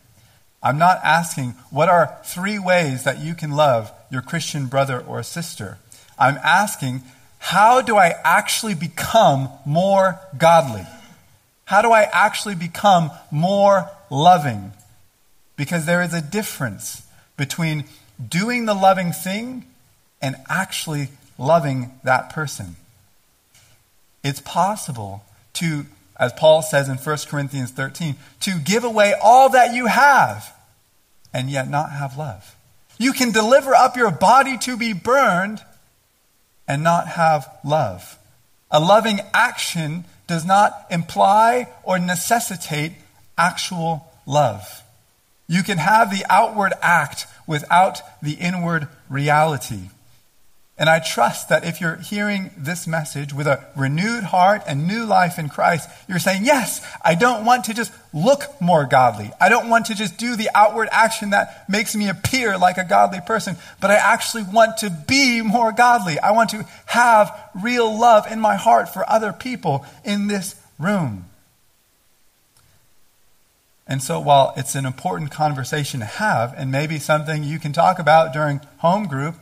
I'm 0.66 0.78
not 0.78 0.98
asking 1.04 1.50
what 1.70 1.88
are 1.88 2.18
three 2.24 2.58
ways 2.58 3.04
that 3.04 3.20
you 3.20 3.36
can 3.36 3.52
love 3.52 3.92
your 4.10 4.20
Christian 4.20 4.66
brother 4.66 4.98
or 4.98 5.22
sister. 5.22 5.78
I'm 6.18 6.38
asking 6.42 7.02
how 7.38 7.82
do 7.82 7.96
I 7.96 8.16
actually 8.24 8.74
become 8.74 9.48
more 9.64 10.18
godly? 10.36 10.84
How 11.66 11.82
do 11.82 11.92
I 11.92 12.08
actually 12.12 12.56
become 12.56 13.12
more 13.30 13.88
loving? 14.10 14.72
Because 15.54 15.86
there 15.86 16.02
is 16.02 16.12
a 16.12 16.20
difference 16.20 17.06
between 17.36 17.84
doing 18.28 18.64
the 18.64 18.74
loving 18.74 19.12
thing 19.12 19.66
and 20.20 20.34
actually 20.48 21.10
loving 21.38 21.92
that 22.02 22.30
person. 22.30 22.74
It's 24.24 24.40
possible 24.40 25.24
to, 25.54 25.86
as 26.18 26.32
Paul 26.32 26.60
says 26.60 26.88
in 26.88 26.96
1 26.96 27.18
Corinthians 27.28 27.70
13, 27.70 28.16
to 28.40 28.58
give 28.58 28.82
away 28.82 29.14
all 29.22 29.50
that 29.50 29.72
you 29.72 29.86
have 29.86 30.54
and 31.32 31.50
yet 31.50 31.68
not 31.68 31.90
have 31.90 32.16
love. 32.16 32.56
You 32.98 33.12
can 33.12 33.30
deliver 33.30 33.74
up 33.74 33.96
your 33.96 34.10
body 34.10 34.56
to 34.58 34.76
be 34.76 34.92
burned 34.92 35.62
and 36.66 36.82
not 36.82 37.08
have 37.08 37.48
love. 37.64 38.18
A 38.70 38.80
loving 38.80 39.20
action 39.32 40.04
does 40.26 40.44
not 40.44 40.86
imply 40.90 41.68
or 41.82 41.98
necessitate 41.98 42.92
actual 43.38 44.10
love. 44.26 44.82
You 45.46 45.62
can 45.62 45.78
have 45.78 46.10
the 46.10 46.24
outward 46.28 46.72
act 46.82 47.26
without 47.46 48.00
the 48.20 48.32
inward 48.32 48.88
reality. 49.08 49.90
And 50.78 50.90
I 50.90 50.98
trust 50.98 51.48
that 51.48 51.64
if 51.64 51.80
you're 51.80 51.96
hearing 51.96 52.50
this 52.54 52.86
message 52.86 53.32
with 53.32 53.46
a 53.46 53.64
renewed 53.74 54.24
heart 54.24 54.62
and 54.66 54.86
new 54.86 55.06
life 55.06 55.38
in 55.38 55.48
Christ, 55.48 55.88
you're 56.06 56.18
saying, 56.18 56.44
Yes, 56.44 56.86
I 57.02 57.14
don't 57.14 57.46
want 57.46 57.64
to 57.64 57.74
just 57.74 57.92
look 58.12 58.42
more 58.60 58.84
godly. 58.84 59.30
I 59.40 59.48
don't 59.48 59.70
want 59.70 59.86
to 59.86 59.94
just 59.94 60.18
do 60.18 60.36
the 60.36 60.50
outward 60.54 60.90
action 60.92 61.30
that 61.30 61.64
makes 61.66 61.96
me 61.96 62.10
appear 62.10 62.58
like 62.58 62.76
a 62.76 62.84
godly 62.84 63.20
person, 63.22 63.56
but 63.80 63.90
I 63.90 63.94
actually 63.94 64.42
want 64.42 64.76
to 64.78 64.90
be 64.90 65.40
more 65.40 65.72
godly. 65.72 66.18
I 66.18 66.32
want 66.32 66.50
to 66.50 66.66
have 66.86 67.32
real 67.62 67.98
love 67.98 68.30
in 68.30 68.38
my 68.38 68.56
heart 68.56 68.90
for 68.90 69.08
other 69.08 69.32
people 69.32 69.86
in 70.04 70.26
this 70.26 70.56
room. 70.78 71.24
And 73.86 74.02
so, 74.02 74.20
while 74.20 74.52
it's 74.58 74.74
an 74.74 74.84
important 74.84 75.30
conversation 75.30 76.00
to 76.00 76.06
have, 76.06 76.52
and 76.54 76.70
maybe 76.70 76.98
something 76.98 77.44
you 77.44 77.58
can 77.58 77.72
talk 77.72 77.98
about 77.98 78.34
during 78.34 78.60
home 78.78 79.06
group, 79.06 79.36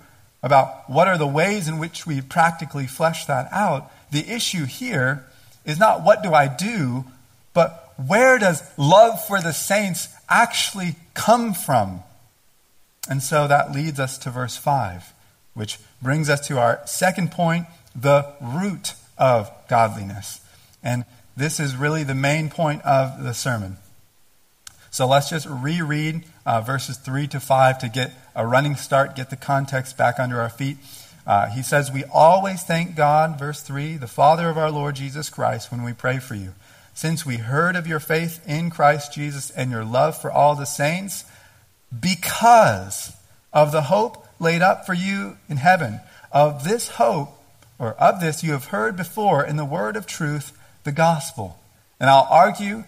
about 0.45 0.91
what 0.91 1.09
are 1.09 1.17
the 1.17 1.27
ways 1.27 1.69
in 1.69 1.79
which 1.79 2.07
we 2.07 2.21
practically 2.21 2.87
flesh 2.87 3.25
that 3.25 3.49
out, 3.51 3.91
the 4.11 4.31
issue 4.31 4.67
here 4.67 5.25
is 5.65 5.79
not 5.79 6.05
what 6.05 6.23
do 6.23 6.35
I 6.35 6.49
do, 6.49 7.07
but 7.55 7.95
where 7.97 8.39
does 8.39 8.63
love 8.77 9.27
for 9.27 9.41
the 9.41 9.55
saints 9.55 10.09
actually 10.29 10.97
come 11.15 11.55
from? 11.55 12.03
And 13.09 13.23
so 13.23 13.49
that 13.49 13.73
leads 13.73 13.99
us 13.99 14.19
to 14.19 14.31
verse 14.31 14.55
5, 14.55 15.15
which 15.55 15.79
brings 16.03 16.29
us 16.29 16.47
to 16.49 16.59
our 16.59 16.83
second 16.85 17.33
point 17.33 17.67
the 17.97 18.31
root 18.39 18.93
of 19.17 19.51
godliness. 19.67 20.41
And 20.83 21.07
this 21.39 21.59
is 21.59 21.75
really 21.75 22.05
the 22.05 22.15
main 22.15 22.51
point 22.51 22.83
of 22.83 23.25
the 23.25 23.33
sermon. 23.33 23.79
So 24.95 25.09
let's 25.09 25.29
just 25.29 25.49
reread 25.51 26.23
uh, 26.47 26.61
verses 26.61 26.99
3 26.99 27.27
to 27.27 27.41
5 27.41 27.79
to 27.81 27.89
get 27.89 28.13
a 28.37 28.47
running 28.47 28.77
start, 28.77 29.17
get 29.17 29.29
the 29.29 29.35
context 29.35 29.97
back 29.97 30.21
under 30.21 30.41
our 30.41 30.49
feet. 30.49 30.77
Uh, 31.27 31.49
he 31.49 31.65
says, 31.65 31.91
We 31.91 32.05
always 32.05 32.63
thank 32.63 32.95
God, 32.95 33.37
verse 33.37 33.61
3, 33.61 33.97
the 33.97 34.07
Father 34.07 34.49
of 34.49 34.57
our 34.57 34.71
Lord 34.71 34.95
Jesus 34.95 35.31
Christ, 35.31 35.73
when 35.73 35.83
we 35.83 35.95
pray 35.95 36.21
for 36.21 36.37
you. 36.37 36.55
Since 36.95 37.27
we 37.27 37.39
heard 37.39 37.75
of 37.75 37.89
your 37.89 37.99
faith 37.99 38.41
in 38.47 38.71
Christ 38.71 39.13
Jesus 39.13 39.51
and 39.51 39.73
your 39.73 39.85
love 39.85 40.17
for 40.17 40.31
all 40.31 40.55
the 40.55 40.65
saints, 40.65 41.25
because 41.99 43.17
of 43.53 43.73
the 43.73 43.83
hope 43.83 44.29
laid 44.39 44.63
up 44.63 44.87
for 44.87 44.95
you 44.95 45.39
in 45.49 45.57
heaven. 45.57 45.99
Of 46.31 46.63
this 46.63 46.87
hope, 46.87 47.31
or 47.81 47.95
of 47.95 48.21
this 48.21 48.45
you 48.45 48.53
have 48.53 48.67
heard 48.67 48.97
before 48.97 49.45
in 49.45 49.57
the 49.57 49.65
word 49.65 49.97
of 49.97 50.07
truth, 50.07 50.57
the 50.85 50.93
gospel. 50.93 51.59
And 51.99 52.09
I'll 52.09 52.29
argue 52.31 52.85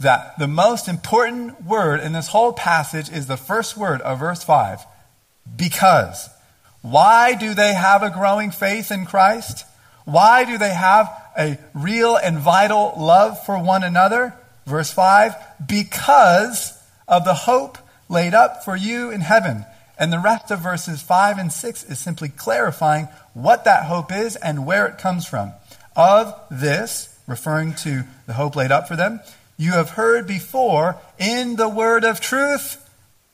that 0.00 0.38
the 0.38 0.48
most 0.48 0.88
important 0.88 1.64
word 1.64 2.00
in 2.00 2.12
this 2.12 2.28
whole 2.28 2.52
passage 2.52 3.10
is 3.10 3.26
the 3.26 3.36
first 3.36 3.76
word 3.76 4.00
of 4.02 4.18
verse 4.20 4.42
5 4.42 4.84
because. 5.56 6.28
Why 6.84 7.34
do 7.34 7.54
they 7.54 7.72
have 7.72 8.02
a 8.02 8.10
growing 8.10 8.50
faith 8.50 8.90
in 8.90 9.06
Christ? 9.06 9.64
Why 10.04 10.44
do 10.44 10.58
they 10.58 10.74
have 10.74 11.10
a 11.34 11.58
real 11.72 12.14
and 12.14 12.38
vital 12.38 12.92
love 12.98 13.42
for 13.46 13.58
one 13.58 13.82
another? 13.82 14.34
Verse 14.66 14.92
5 14.92 15.34
because 15.66 16.78
of 17.08 17.24
the 17.24 17.32
hope 17.32 17.78
laid 18.10 18.34
up 18.34 18.64
for 18.64 18.76
you 18.76 19.10
in 19.10 19.22
heaven. 19.22 19.64
And 19.98 20.12
the 20.12 20.18
rest 20.18 20.50
of 20.50 20.58
verses 20.58 21.00
5 21.00 21.38
and 21.38 21.50
6 21.50 21.84
is 21.84 21.98
simply 21.98 22.28
clarifying 22.28 23.08
what 23.32 23.64
that 23.64 23.86
hope 23.86 24.12
is 24.12 24.36
and 24.36 24.66
where 24.66 24.86
it 24.86 24.98
comes 24.98 25.26
from. 25.26 25.52
Of 25.96 26.38
this, 26.50 27.18
referring 27.26 27.74
to 27.76 28.04
the 28.26 28.34
hope 28.34 28.56
laid 28.56 28.72
up 28.72 28.88
for 28.88 28.96
them, 28.96 29.20
you 29.56 29.72
have 29.72 29.90
heard 29.90 30.26
before 30.26 30.96
in 31.18 31.56
the 31.56 31.68
word 31.68 32.04
of 32.04 32.20
truth, 32.20 32.78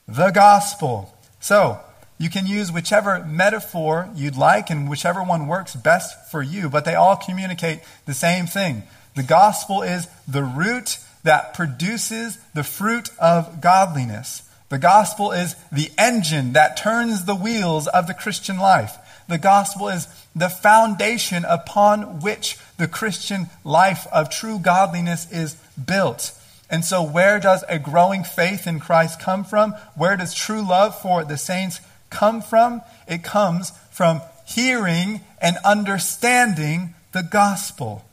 the 0.07 0.31
gospel. 0.31 1.15
So, 1.39 1.79
You 2.21 2.29
can 2.29 2.45
use 2.45 2.71
whichever 2.71 3.25
metaphor 3.25 4.07
you'd 4.13 4.37
like 4.37 4.69
and 4.69 4.87
whichever 4.87 5.23
one 5.23 5.47
works 5.47 5.75
best 5.75 6.29
for 6.29 6.43
you, 6.43 6.69
but 6.69 6.85
they 6.85 6.93
all 6.93 7.15
communicate 7.15 7.79
the 8.05 8.13
same 8.13 8.45
thing. 8.45 8.83
The 9.15 9.23
gospel 9.23 9.81
is 9.81 10.07
the 10.27 10.43
root 10.43 10.99
that 11.23 11.55
produces 11.55 12.37
the 12.53 12.63
fruit 12.63 13.09
of 13.17 13.59
godliness. 13.59 14.43
The 14.69 14.77
gospel 14.77 15.31
is 15.31 15.55
the 15.71 15.89
engine 15.97 16.53
that 16.53 16.77
turns 16.77 17.25
the 17.25 17.33
wheels 17.33 17.87
of 17.87 18.05
the 18.05 18.13
Christian 18.13 18.59
life. 18.59 18.97
The 19.27 19.39
gospel 19.39 19.87
is 19.87 20.07
the 20.35 20.49
foundation 20.49 21.43
upon 21.43 22.19
which 22.19 22.59
the 22.77 22.87
Christian 22.87 23.47
life 23.63 24.05
of 24.13 24.29
true 24.29 24.59
godliness 24.59 25.31
is 25.31 25.55
built. 25.83 26.33
And 26.69 26.85
so, 26.85 27.03
where 27.03 27.39
does 27.39 27.63
a 27.67 27.79
growing 27.79 28.23
faith 28.23 28.65
in 28.65 28.79
Christ 28.79 29.19
come 29.19 29.43
from? 29.43 29.73
Where 29.95 30.15
does 30.15 30.33
true 30.33 30.61
love 30.61 30.99
for 30.99 31.23
the 31.23 31.37
saints 31.37 31.81
come 32.09 32.41
from? 32.41 32.81
It 33.07 33.23
comes 33.23 33.71
from 33.91 34.21
hearing 34.45 35.21
and 35.41 35.57
understanding 35.65 36.93
the 37.11 37.23
gospel. 37.23 38.05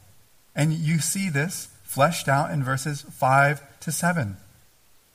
And 0.56 0.72
you 0.72 0.98
see 0.98 1.28
this 1.28 1.68
fleshed 1.84 2.28
out 2.28 2.50
in 2.50 2.64
verses 2.64 3.02
5 3.02 3.62
to 3.80 3.92
7. 3.92 4.36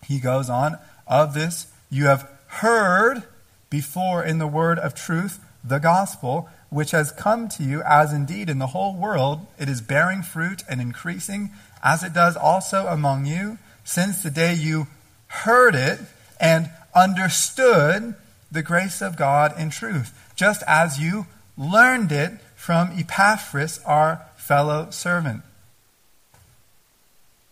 He 0.06 0.20
goes 0.20 0.50
on, 0.50 0.78
Of 1.06 1.34
this 1.34 1.68
you 1.90 2.06
have 2.06 2.30
heard 2.48 3.24
before 3.70 4.24
in 4.24 4.38
the 4.38 4.48
word 4.48 4.80
of 4.80 4.96
truth, 4.96 5.40
the 5.64 5.80
gospel, 5.80 6.50
which 6.70 6.92
has 6.92 7.12
come 7.12 7.48
to 7.50 7.64
you, 7.64 7.82
as 7.84 8.14
indeed 8.14 8.50
in 8.50 8.60
the 8.60 8.68
whole 8.68 8.96
world 8.96 9.46
it 9.60 9.70
is 9.70 9.82
bearing 9.82 10.22
fruit 10.22 10.64
and 10.70 10.82
increasing, 10.82 11.52
as 11.84 12.04
it 12.04 12.14
does 12.14 12.38
also 12.38 12.88
among 12.88 13.26
you, 13.26 13.58
since 13.84 14.24
the 14.24 14.32
day 14.32 14.54
you 14.54 14.88
heard 15.28 15.76
it 15.76 16.00
and 16.40 16.70
understood 16.96 18.16
the 18.52 18.64
grace 18.64 19.02
of 19.02 19.18
God 19.18 19.60
in 19.60 19.70
truth, 19.70 20.32
just 20.36 20.64
as 20.68 21.00
you 21.00 21.28
learned 21.58 22.12
it 22.12 22.32
from 22.56 22.92
Epaphras, 22.98 23.80
our 23.86 24.22
fellow 24.38 24.90
servant. 24.90 25.42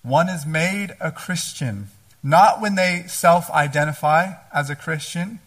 One 0.04 0.30
is 0.30 0.46
made 0.46 0.96
a 1.00 1.12
Christian, 1.12 1.88
not 2.24 2.62
when 2.62 2.76
they 2.76 3.04
self 3.08 3.50
identify 3.52 4.34
as 4.54 4.70
a 4.70 4.76
Christian, 4.76 5.40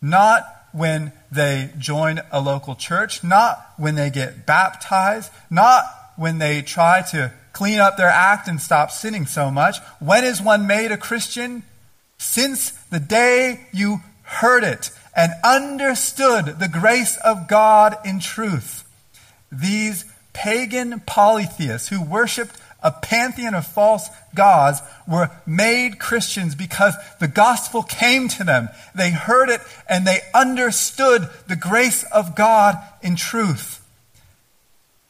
not 0.00 0.44
when 0.72 1.12
they 1.32 1.70
join 1.78 2.20
a 2.30 2.40
local 2.40 2.74
church, 2.74 3.24
not 3.24 3.72
when 3.76 3.94
they 3.94 4.10
get 4.10 4.46
baptized, 4.46 5.32
not 5.50 5.84
when 6.16 6.38
they 6.38 6.62
try 6.62 7.02
to 7.10 7.32
clean 7.58 7.80
up 7.80 7.96
their 7.96 8.08
act 8.08 8.46
and 8.46 8.60
stop 8.60 8.88
sinning 8.92 9.26
so 9.26 9.50
much. 9.50 9.78
When 9.98 10.22
is 10.22 10.40
one 10.40 10.68
made 10.68 10.92
a 10.92 10.96
Christian? 10.96 11.64
Since 12.16 12.70
the 12.90 13.00
day 13.00 13.66
you 13.72 13.98
heard 14.22 14.62
it 14.62 14.92
and 15.16 15.32
understood 15.42 16.60
the 16.60 16.68
grace 16.68 17.16
of 17.16 17.48
God 17.48 17.96
in 18.04 18.20
truth. 18.20 18.88
These 19.50 20.04
pagan 20.32 21.00
polytheists 21.00 21.88
who 21.88 22.00
worshiped 22.00 22.54
a 22.80 22.92
pantheon 22.92 23.54
of 23.54 23.66
false 23.66 24.08
gods 24.36 24.80
were 25.08 25.28
made 25.44 25.98
Christians 25.98 26.54
because 26.54 26.94
the 27.18 27.26
gospel 27.26 27.82
came 27.82 28.28
to 28.28 28.44
them. 28.44 28.68
They 28.94 29.10
heard 29.10 29.48
it 29.48 29.62
and 29.88 30.06
they 30.06 30.20
understood 30.32 31.28
the 31.48 31.56
grace 31.56 32.04
of 32.12 32.36
God 32.36 32.76
in 33.02 33.16
truth. 33.16 33.84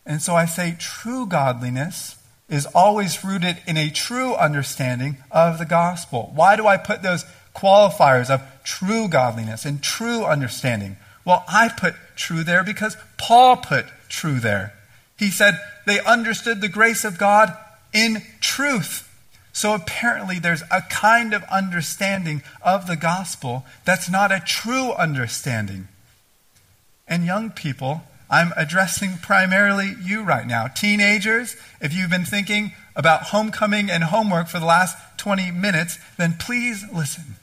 And 0.07 0.23
so 0.23 0.35
I 0.35 0.47
say 0.47 0.75
true 0.79 1.27
godliness 1.27 2.18
is 2.49 2.67
always 2.67 3.25
rooted 3.25 3.59
in 3.67 3.77
a 3.77 3.91
true 3.91 4.35
understanding 4.35 5.19
of 5.31 5.59
the 5.59 5.67
gospel. 5.67 6.33
Why 6.35 6.57
do 6.57 6.67
I 6.67 6.77
put 6.77 7.03
those 7.03 7.25
qualifiers 7.55 8.31
of 8.31 8.43
true 8.65 9.09
godliness 9.09 9.65
and 9.65 9.83
true 9.83 10.25
understanding? 10.25 10.97
Well, 11.25 11.45
I 11.47 11.69
put 11.69 11.95
true 12.17 12.43
there 12.43 12.65
because 12.65 12.97
Paul 13.19 13.59
put 13.59 13.87
true 14.09 14.41
there. 14.41 14.73
He 15.19 15.31
said 15.31 15.61
they 15.87 16.01
understood 16.01 16.61
the 16.61 16.69
grace 16.69 17.05
of 17.05 17.19
God 17.19 17.55
in 17.93 18.23
truth. 18.41 19.05
So 19.53 19.75
apparently, 19.75 20.39
there's 20.39 20.63
a 20.71 20.83
kind 20.89 21.35
of 21.35 21.43
understanding 21.45 22.43
of 22.63 22.87
the 22.87 22.97
gospel 22.97 23.67
that's 23.85 24.09
not 24.09 24.31
a 24.31 24.41
true 24.47 24.93
understanding. 24.93 25.89
And 27.09 27.25
young 27.25 27.51
people, 27.51 28.03
I'm 28.31 28.53
addressing 28.57 29.19
primarily 29.19 29.95
you 30.03 30.23
right 30.23 30.47
now. 30.47 30.67
Teenagers, 30.67 31.57
if 31.81 31.95
you've 31.95 32.11
been 32.11 32.25
thinking 32.25 32.73
about 32.95 33.25
homecoming 33.25 33.91
and 33.91 34.05
homework 34.05 34.49
for 34.49 34.59
the 34.59 34.67
last 34.67 34.97
20 35.19 35.51
minutes, 35.51 35.99
then 36.19 36.35
please 36.39 36.85
listen. 36.93 37.37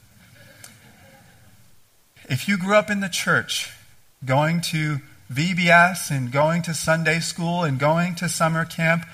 If 2.28 2.48
you 2.48 2.56
grew 2.56 2.76
up 2.76 2.90
in 2.90 3.00
the 3.00 3.08
church, 3.08 3.72
going 4.24 4.60
to 4.62 4.98
VBS 5.32 6.10
and 6.10 6.30
going 6.30 6.62
to 6.62 6.74
Sunday 6.74 7.20
school 7.20 7.64
and 7.64 7.78
going 7.78 8.14
to 8.16 8.28
summer 8.28 8.64
camp, 8.64 9.04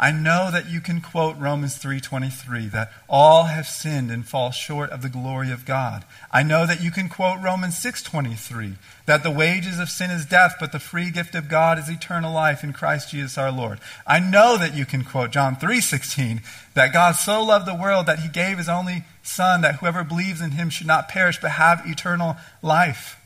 I 0.00 0.12
know 0.12 0.50
that 0.52 0.70
you 0.70 0.80
can 0.80 1.00
quote 1.00 1.36
Romans 1.38 1.76
3:23 1.76 2.68
that 2.68 2.92
all 3.08 3.44
have 3.44 3.66
sinned 3.66 4.12
and 4.12 4.26
fall 4.26 4.52
short 4.52 4.90
of 4.90 5.02
the 5.02 5.08
glory 5.08 5.50
of 5.50 5.64
God. 5.64 6.04
I 6.30 6.44
know 6.44 6.66
that 6.66 6.80
you 6.80 6.92
can 6.92 7.08
quote 7.08 7.40
Romans 7.40 7.76
6:23 7.76 8.76
that 9.06 9.24
the 9.24 9.30
wages 9.30 9.80
of 9.80 9.90
sin 9.90 10.12
is 10.12 10.24
death 10.24 10.54
but 10.60 10.70
the 10.70 10.78
free 10.78 11.10
gift 11.10 11.34
of 11.34 11.48
God 11.48 11.80
is 11.80 11.88
eternal 11.88 12.32
life 12.32 12.62
in 12.62 12.72
Christ 12.72 13.10
Jesus 13.10 13.36
our 13.36 13.50
Lord. 13.50 13.80
I 14.06 14.20
know 14.20 14.56
that 14.56 14.74
you 14.74 14.86
can 14.86 15.02
quote 15.02 15.32
John 15.32 15.56
3:16 15.56 16.42
that 16.74 16.92
God 16.92 17.16
so 17.16 17.42
loved 17.42 17.66
the 17.66 17.74
world 17.74 18.06
that 18.06 18.20
he 18.20 18.28
gave 18.28 18.58
his 18.58 18.68
only 18.68 19.04
son 19.24 19.62
that 19.62 19.76
whoever 19.76 20.04
believes 20.04 20.40
in 20.40 20.52
him 20.52 20.70
should 20.70 20.86
not 20.86 21.08
perish 21.08 21.40
but 21.40 21.52
have 21.52 21.82
eternal 21.84 22.36
life. 22.62 23.16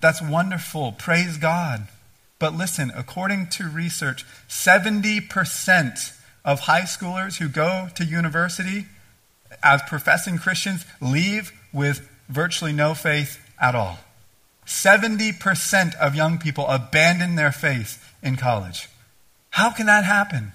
That's 0.00 0.22
wonderful. 0.22 0.92
Praise 0.92 1.38
God. 1.38 1.88
But 2.42 2.56
listen, 2.56 2.90
according 2.96 3.50
to 3.50 3.68
research, 3.68 4.26
70% 4.48 6.12
of 6.44 6.58
high 6.58 6.80
schoolers 6.80 7.36
who 7.36 7.48
go 7.48 7.86
to 7.94 8.04
university 8.04 8.86
as 9.62 9.80
professing 9.82 10.38
Christians 10.38 10.84
leave 11.00 11.52
with 11.72 12.00
virtually 12.28 12.72
no 12.72 12.94
faith 12.94 13.38
at 13.60 13.76
all. 13.76 13.98
70% 14.66 15.94
of 15.94 16.16
young 16.16 16.36
people 16.38 16.66
abandon 16.66 17.36
their 17.36 17.52
faith 17.52 18.12
in 18.24 18.34
college. 18.34 18.88
How 19.50 19.70
can 19.70 19.86
that 19.86 20.02
happen? 20.02 20.50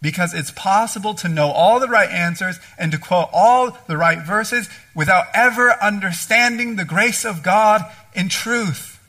Because 0.00 0.32
it's 0.32 0.52
possible 0.52 1.14
to 1.14 1.28
know 1.28 1.50
all 1.50 1.80
the 1.80 1.88
right 1.88 2.10
answers 2.10 2.60
and 2.78 2.92
to 2.92 2.98
quote 2.98 3.28
all 3.32 3.76
the 3.88 3.96
right 3.96 4.24
verses 4.24 4.68
without 4.94 5.26
ever 5.34 5.72
understanding 5.82 6.76
the 6.76 6.84
grace 6.84 7.24
of 7.24 7.42
God 7.42 7.82
in 8.14 8.28
truth. 8.28 9.00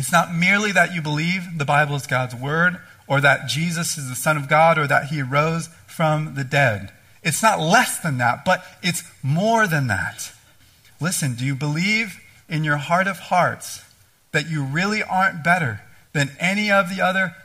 It's 0.00 0.10
not 0.10 0.34
merely 0.34 0.72
that 0.72 0.94
you 0.94 1.02
believe 1.02 1.58
the 1.58 1.66
Bible 1.66 1.94
is 1.94 2.06
God's 2.06 2.34
word 2.34 2.78
or 3.06 3.20
that 3.20 3.48
Jesus 3.48 3.98
is 3.98 4.08
the 4.08 4.14
Son 4.14 4.38
of 4.38 4.48
God 4.48 4.78
or 4.78 4.86
that 4.86 5.08
he 5.08 5.20
rose 5.20 5.68
from 5.86 6.36
the 6.36 6.42
dead. 6.42 6.90
It's 7.22 7.42
not 7.42 7.60
less 7.60 7.98
than 7.98 8.16
that, 8.16 8.42
but 8.46 8.64
it's 8.82 9.02
more 9.22 9.66
than 9.66 9.88
that. 9.88 10.32
Listen, 11.02 11.34
do 11.34 11.44
you 11.44 11.54
believe 11.54 12.18
in 12.48 12.64
your 12.64 12.78
heart 12.78 13.08
of 13.08 13.18
hearts 13.18 13.84
that 14.32 14.48
you 14.48 14.64
really 14.64 15.02
aren't 15.02 15.44
better 15.44 15.82
than 16.14 16.30
any 16.40 16.72
of 16.72 16.88
the 16.88 17.02
other 17.02 17.36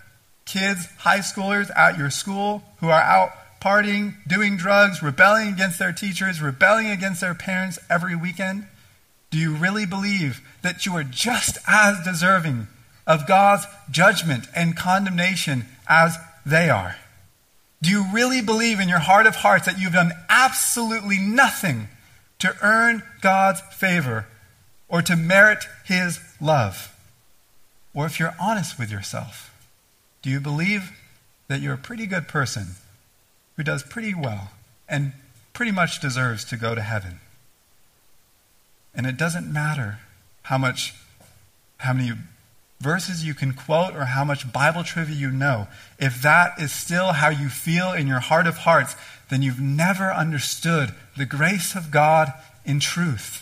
kids, 0.45 0.85
high 0.99 1.19
schoolers 1.19 1.69
at 1.75 1.97
your 1.97 2.09
school 2.09 2.63
who 2.79 2.87
are 2.87 3.01
out 3.01 3.31
partying, 3.59 4.13
doing 4.29 4.55
drugs, 4.55 5.03
rebelling 5.03 5.49
against 5.49 5.77
their 5.77 5.91
teachers, 5.91 6.41
rebelling 6.41 6.87
against 6.87 7.19
their 7.19 7.35
parents 7.35 7.79
every 7.89 8.15
weekend? 8.15 8.65
Do 9.31 9.38
you 9.38 9.55
really 9.55 9.85
believe 9.85 10.41
that 10.61 10.85
you 10.85 10.95
are 10.95 11.03
just 11.03 11.57
as 11.67 12.03
deserving 12.03 12.67
of 13.05 13.27
God's 13.27 13.65
judgment 13.91 14.47
and 14.55 14.75
condemnation 14.75 15.65
as 15.88 16.17
they 16.45 16.69
are? 16.69 16.95
Do 17.81 17.89
you 17.89 18.05
really 18.13 18.41
believe 18.41 18.79
in 18.79 18.89
your 18.89 18.99
heart 18.99 19.27
of 19.27 19.35
hearts 19.38 19.65
that 19.65 19.79
you've 19.79 19.93
done 19.93 20.11
absolutely 20.29 21.19
nothing 21.19 21.88
to 22.39 22.55
earn 22.61 23.03
God's 23.21 23.61
favor 23.73 24.27
or 24.88 25.01
to 25.03 25.15
merit 25.15 25.65
His 25.85 26.19
love? 26.41 26.95
Or 27.93 28.05
if 28.05 28.19
you're 28.19 28.35
honest 28.39 28.79
with 28.79 28.91
yourself, 28.91 29.53
do 30.21 30.29
you 30.29 30.39
believe 30.39 30.91
that 31.47 31.61
you're 31.61 31.75
a 31.75 31.77
pretty 31.77 32.07
good 32.07 32.27
person 32.27 32.67
who 33.55 33.63
does 33.63 33.83
pretty 33.83 34.13
well 34.13 34.51
and 34.89 35.13
pretty 35.53 35.71
much 35.71 36.01
deserves 36.01 36.43
to 36.45 36.57
go 36.57 36.75
to 36.75 36.81
heaven? 36.81 37.19
And 38.95 39.05
it 39.05 39.17
doesn't 39.17 39.51
matter 39.51 39.99
how 40.43 40.58
much, 40.58 40.93
how 41.77 41.93
many 41.93 42.13
verses 42.79 43.25
you 43.25 43.34
can 43.34 43.53
quote 43.53 43.95
or 43.95 44.05
how 44.05 44.23
much 44.23 44.51
Bible 44.51 44.84
trivia 44.84 45.15
you 45.15 45.31
know. 45.31 45.67
If 45.99 46.21
that 46.21 46.60
is 46.60 46.71
still 46.71 47.13
how 47.13 47.29
you 47.29 47.49
feel 47.49 47.91
in 47.91 48.08
your 48.08 48.19
heart 48.19 48.47
of 48.47 48.60
hearts, 48.60 48.95
then 49.29 49.41
you've 49.41 49.60
never 49.60 50.12
understood 50.12 50.93
the 51.17 51.25
grace 51.25 51.75
of 51.75 51.91
God 51.91 52.34
in 52.63 52.79
truth. 52.79 53.41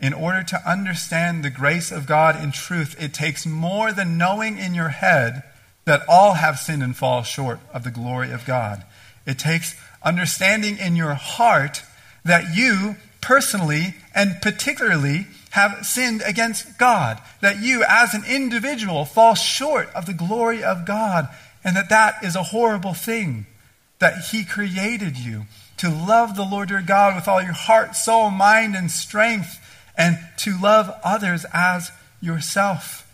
In 0.00 0.12
order 0.12 0.42
to 0.42 0.70
understand 0.70 1.42
the 1.42 1.50
grace 1.50 1.90
of 1.92 2.06
God 2.06 2.42
in 2.42 2.52
truth, 2.52 2.96
it 3.00 3.14
takes 3.14 3.46
more 3.46 3.92
than 3.92 4.18
knowing 4.18 4.58
in 4.58 4.74
your 4.74 4.88
head 4.88 5.44
that 5.84 6.02
all 6.08 6.34
have 6.34 6.58
sinned 6.58 6.82
and 6.82 6.96
fall 6.96 7.22
short 7.22 7.60
of 7.72 7.84
the 7.84 7.90
glory 7.90 8.30
of 8.30 8.44
God. 8.44 8.84
It 9.26 9.38
takes 9.38 9.76
understanding 10.02 10.76
in 10.78 10.96
your 10.96 11.14
heart 11.14 11.82
that 12.24 12.54
you 12.54 12.96
personally 13.24 13.94
and 14.14 14.36
particularly 14.42 15.26
have 15.50 15.86
sinned 15.86 16.22
against 16.26 16.78
God, 16.78 17.18
that 17.40 17.62
you 17.62 17.82
as 17.88 18.12
an 18.12 18.22
individual 18.28 19.04
fall 19.04 19.34
short 19.34 19.88
of 19.94 20.04
the 20.04 20.12
glory 20.12 20.62
of 20.62 20.84
God, 20.84 21.28
and 21.64 21.74
that 21.74 21.88
that 21.88 22.22
is 22.22 22.36
a 22.36 22.42
horrible 22.42 22.92
thing, 22.92 23.46
that 23.98 24.26
He 24.30 24.44
created 24.44 25.16
you 25.16 25.44
to 25.78 25.88
love 25.88 26.36
the 26.36 26.44
Lord 26.44 26.68
your 26.68 26.82
God 26.82 27.16
with 27.16 27.26
all 27.26 27.42
your 27.42 27.54
heart, 27.54 27.96
soul, 27.96 28.30
mind, 28.30 28.76
and 28.76 28.90
strength, 28.90 29.58
and 29.96 30.18
to 30.38 30.60
love 30.60 30.94
others 31.02 31.46
as 31.52 31.90
yourself. 32.20 33.10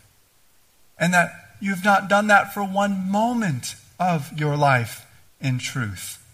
And 0.98 1.14
that 1.14 1.30
you 1.60 1.70
have 1.70 1.84
not 1.84 2.08
done 2.08 2.26
that 2.26 2.52
for 2.52 2.64
one 2.64 3.08
moment 3.10 3.76
of 3.98 4.36
your 4.38 4.56
life 4.56 5.06
in 5.40 5.58
truth. 5.58 6.24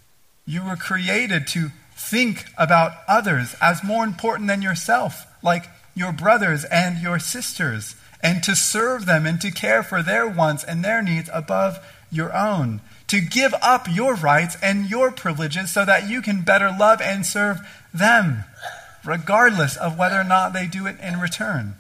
You 0.47 0.65
were 0.65 0.77
created 0.77 1.47
to 1.49 1.71
think 1.97 2.45
about 2.59 2.93
others 3.09 3.57
as 3.61 3.83
more 3.83 4.05
important 4.05 4.49
than 4.49 4.63
yourself, 4.63 5.27
like 5.43 5.65
your 5.95 6.13
brothers 6.13 6.65
and 6.65 6.99
your 6.99 7.19
sisters, 7.19 7.97
and 8.21 8.43
to 8.43 8.55
serve 8.55 9.07
them 9.07 9.27
and 9.27 9.41
to 9.41 9.51
care 9.51 9.83
for 9.83 10.03
their 10.03 10.29
wants 10.29 10.63
and 10.63 10.85
their 10.85 11.03
needs 11.03 11.31
above 11.33 11.79
your 12.11 12.37
own. 12.37 12.81
To 13.09 13.21
give 13.21 13.55
up 13.63 13.87
your 13.91 14.15
rights 14.15 14.57
and 14.63 14.91
your 14.91 15.11
privileges 15.11 15.71
so 15.73 15.85
that 15.85 16.09
you 16.09 16.21
can 16.21 16.43
better 16.43 16.75
love 16.77 17.01
and 17.01 17.25
serve 17.25 17.59
them, 17.95 18.45
regardless 19.05 19.77
of 19.77 19.99
whether 19.99 20.21
or 20.21 20.25
not 20.25 20.53
they 20.53 20.67
do 20.67 20.87
it 20.87 20.99
in 21.01 21.21
return. 21.21 21.77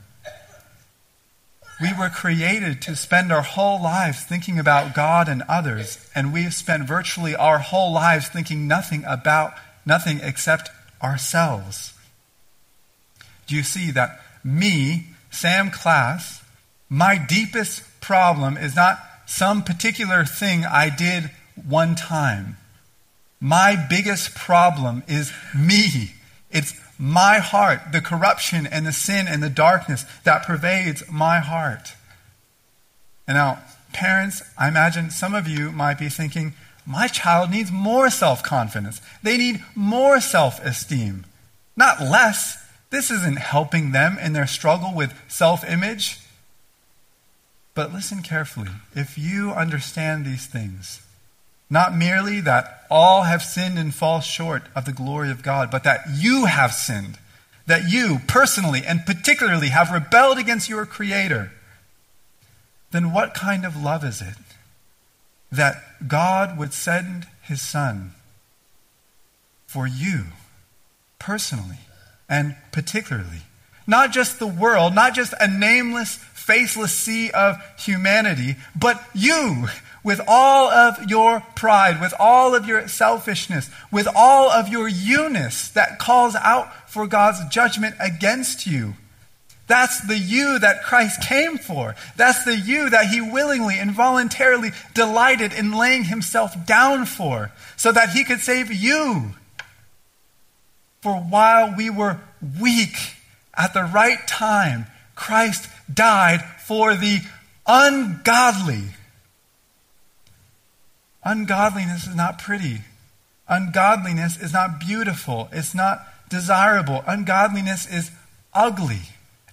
We 1.80 1.92
were 1.92 2.08
created 2.08 2.80
to 2.82 2.96
spend 2.96 3.30
our 3.30 3.42
whole 3.42 3.82
lives 3.82 4.22
thinking 4.22 4.58
about 4.58 4.94
God 4.94 5.28
and 5.28 5.42
others, 5.42 5.98
and 6.14 6.32
we 6.32 6.44
have 6.44 6.54
spent 6.54 6.88
virtually 6.88 7.34
our 7.36 7.58
whole 7.58 7.92
lives 7.92 8.28
thinking 8.28 8.66
nothing 8.66 9.04
about 9.06 9.52
nothing 9.86 10.20
except 10.22 10.68
ourselves. 11.02 11.94
Do 13.46 13.54
you 13.54 13.62
see 13.62 13.90
that 13.92 14.20
me, 14.44 15.06
Sam 15.30 15.70
Class, 15.70 16.42
my 16.90 17.16
deepest 17.16 17.82
problem 18.00 18.56
is 18.56 18.76
not 18.76 18.98
some 19.26 19.62
particular 19.62 20.24
thing 20.24 20.64
I 20.64 20.90
did 20.90 21.30
one 21.66 21.94
time. 21.94 22.56
My 23.40 23.76
biggest 23.88 24.34
problem 24.34 25.02
is 25.08 25.32
me. 25.54 26.14
It's 26.50 26.74
my 26.98 27.38
heart, 27.38 27.92
the 27.92 28.00
corruption 28.00 28.66
and 28.66 28.86
the 28.86 28.92
sin 28.92 29.26
and 29.28 29.42
the 29.42 29.50
darkness 29.50 30.04
that 30.24 30.44
pervades 30.44 31.02
my 31.10 31.40
heart. 31.40 31.94
And 33.26 33.36
now, 33.36 33.62
parents, 33.92 34.42
I 34.56 34.68
imagine 34.68 35.10
some 35.10 35.34
of 35.34 35.48
you 35.48 35.72
might 35.72 35.98
be 35.98 36.08
thinking, 36.08 36.54
my 36.86 37.08
child 37.08 37.50
needs 37.50 37.72
more 37.72 38.08
self 38.10 38.42
confidence. 38.42 39.00
They 39.22 39.36
need 39.36 39.62
more 39.74 40.20
self 40.20 40.64
esteem, 40.64 41.26
not 41.76 42.00
less. 42.00 42.62
This 42.90 43.10
isn't 43.10 43.38
helping 43.38 43.90
them 43.90 44.16
in 44.18 44.32
their 44.32 44.46
struggle 44.46 44.94
with 44.94 45.12
self 45.28 45.68
image. 45.68 46.20
But 47.74 47.92
listen 47.92 48.22
carefully. 48.22 48.70
If 48.94 49.18
you 49.18 49.50
understand 49.50 50.24
these 50.24 50.46
things, 50.46 51.02
not 51.68 51.94
merely 51.94 52.40
that 52.40 52.84
all 52.88 53.22
have 53.22 53.42
sinned 53.42 53.78
and 53.78 53.92
fall 53.92 54.20
short 54.20 54.62
of 54.74 54.84
the 54.84 54.92
glory 54.92 55.30
of 55.30 55.42
God, 55.42 55.70
but 55.70 55.82
that 55.84 56.02
you 56.14 56.46
have 56.46 56.72
sinned, 56.72 57.18
that 57.66 57.90
you 57.90 58.20
personally 58.28 58.82
and 58.86 59.04
particularly 59.04 59.68
have 59.68 59.90
rebelled 59.90 60.38
against 60.38 60.68
your 60.68 60.86
Creator, 60.86 61.52
then 62.92 63.12
what 63.12 63.34
kind 63.34 63.66
of 63.66 63.76
love 63.76 64.04
is 64.04 64.22
it 64.22 64.36
that 65.56 66.08
God 66.08 66.58
would 66.58 66.72
send 66.72 67.26
His 67.42 67.60
Son 67.60 68.12
for 69.66 69.86
you 69.86 70.26
personally 71.18 71.80
and 72.28 72.56
particularly? 72.72 73.42
Not 73.86 74.12
just 74.12 74.38
the 74.38 74.46
world, 74.46 74.94
not 74.94 75.14
just 75.14 75.32
a 75.40 75.46
nameless, 75.46 76.16
faceless 76.16 76.92
sea 76.92 77.30
of 77.30 77.56
humanity, 77.78 78.56
but 78.74 79.02
you 79.14 79.68
with 80.02 80.20
all 80.28 80.70
of 80.70 81.10
your 81.10 81.40
pride, 81.56 82.00
with 82.00 82.14
all 82.18 82.54
of 82.54 82.66
your 82.66 82.86
selfishness, 82.86 83.68
with 83.90 84.06
all 84.14 84.50
of 84.50 84.68
your 84.68 84.86
you-ness 84.86 85.68
that 85.70 85.98
calls 85.98 86.36
out 86.36 86.88
for 86.88 87.08
God's 87.08 87.44
judgment 87.52 87.96
against 87.98 88.66
you. 88.66 88.94
That's 89.66 90.00
the 90.06 90.16
you 90.16 90.58
that 90.60 90.84
Christ 90.84 91.22
came 91.22 91.58
for. 91.58 91.96
That's 92.16 92.44
the 92.44 92.56
you 92.56 92.90
that 92.90 93.06
he 93.06 93.20
willingly 93.20 93.78
and 93.78 93.90
voluntarily 93.90 94.70
delighted 94.94 95.52
in 95.52 95.72
laying 95.72 96.04
himself 96.04 96.66
down 96.66 97.06
for, 97.06 97.50
so 97.76 97.90
that 97.92 98.10
he 98.10 98.24
could 98.24 98.40
save 98.40 98.72
you. 98.72 99.32
For 101.00 101.14
while 101.14 101.74
we 101.76 101.90
were 101.90 102.20
weak 102.60 102.96
at 103.54 103.74
the 103.74 103.84
right 103.84 104.26
time, 104.26 104.86
Christ 105.14 105.68
died 105.92 106.42
for 106.64 106.94
the 106.94 107.20
ungodly. 107.66 108.82
Ungodliness 111.24 112.06
is 112.06 112.14
not 112.14 112.38
pretty. 112.38 112.82
Ungodliness 113.48 114.40
is 114.40 114.52
not 114.52 114.78
beautiful. 114.78 115.48
It's 115.50 115.74
not 115.74 116.06
desirable. 116.28 117.02
Ungodliness 117.06 117.86
is 117.86 118.12
ugly. 118.54 119.00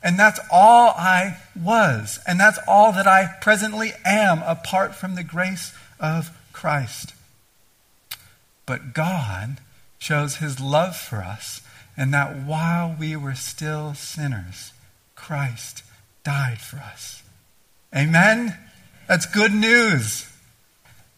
And 0.03 0.19
that's 0.19 0.39
all 0.51 0.89
I 0.97 1.37
was. 1.55 2.19
And 2.27 2.39
that's 2.39 2.59
all 2.67 2.91
that 2.91 3.07
I 3.07 3.35
presently 3.41 3.93
am 4.03 4.43
apart 4.43 4.93
from 4.93 5.15
the 5.15 5.23
grace 5.23 5.73
of 5.99 6.29
Christ. 6.51 7.13
But 8.65 8.93
God 8.93 9.59
shows 9.97 10.35
his 10.37 10.59
love 10.59 10.97
for 10.97 11.17
us, 11.17 11.61
and 11.95 12.13
that 12.13 12.43
while 12.43 12.95
we 12.99 13.15
were 13.15 13.35
still 13.35 13.93
sinners, 13.93 14.73
Christ 15.15 15.83
died 16.25 16.59
for 16.59 16.77
us. 16.77 17.23
Amen? 17.95 18.57
That's 19.07 19.25
good 19.25 19.53
news. 19.53 20.29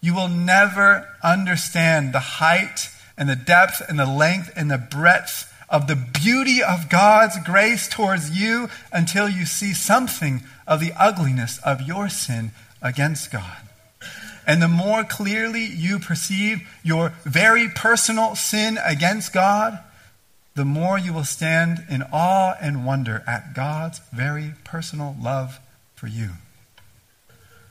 You 0.02 0.13
will 0.13 0.28
never 0.28 1.08
understand 1.24 2.13
the 2.13 2.19
height 2.19 2.89
and 3.17 3.28
the 3.28 3.36
depth 3.36 3.82
and 3.88 3.98
the 3.98 4.06
length 4.06 4.52
and 4.56 4.69
the 4.69 4.78
breadth 4.78 5.52
of 5.69 5.88
the 5.88 5.95
beauty 5.95 6.62
of 6.63 6.89
God's 6.89 7.38
grace 7.43 7.88
towards 7.88 8.32
you 8.32 8.69
until 8.91 9.28
you 9.28 9.45
see 9.45 9.73
something 9.73 10.43
of 10.67 10.80
the 10.80 10.93
ugliness 10.97 11.60
of 11.60 11.82
your 11.82 12.10
sin 12.10 12.51
against 12.82 13.32
God. 13.32 13.58
And 14.47 14.62
the 14.62 14.67
more 14.67 15.04
clearly 15.04 15.65
you 15.65 15.97
perceive 15.97 16.67
your 16.84 17.13
very 17.23 17.67
personal 17.67 18.36
sin 18.36 18.78
against 18.84 19.34
God, 19.34 19.80
the 20.56 20.65
more 20.65 20.97
you 20.97 21.13
will 21.13 21.25
stand 21.25 21.84
in 21.89 22.04
awe 22.13 22.56
and 22.62 22.86
wonder 22.86 23.23
at 23.28 23.54
God's 23.54 23.99
very 24.13 24.54
personal 24.63 25.15
love 25.19 25.60
for 25.95 26.08
you. 26.08 26.32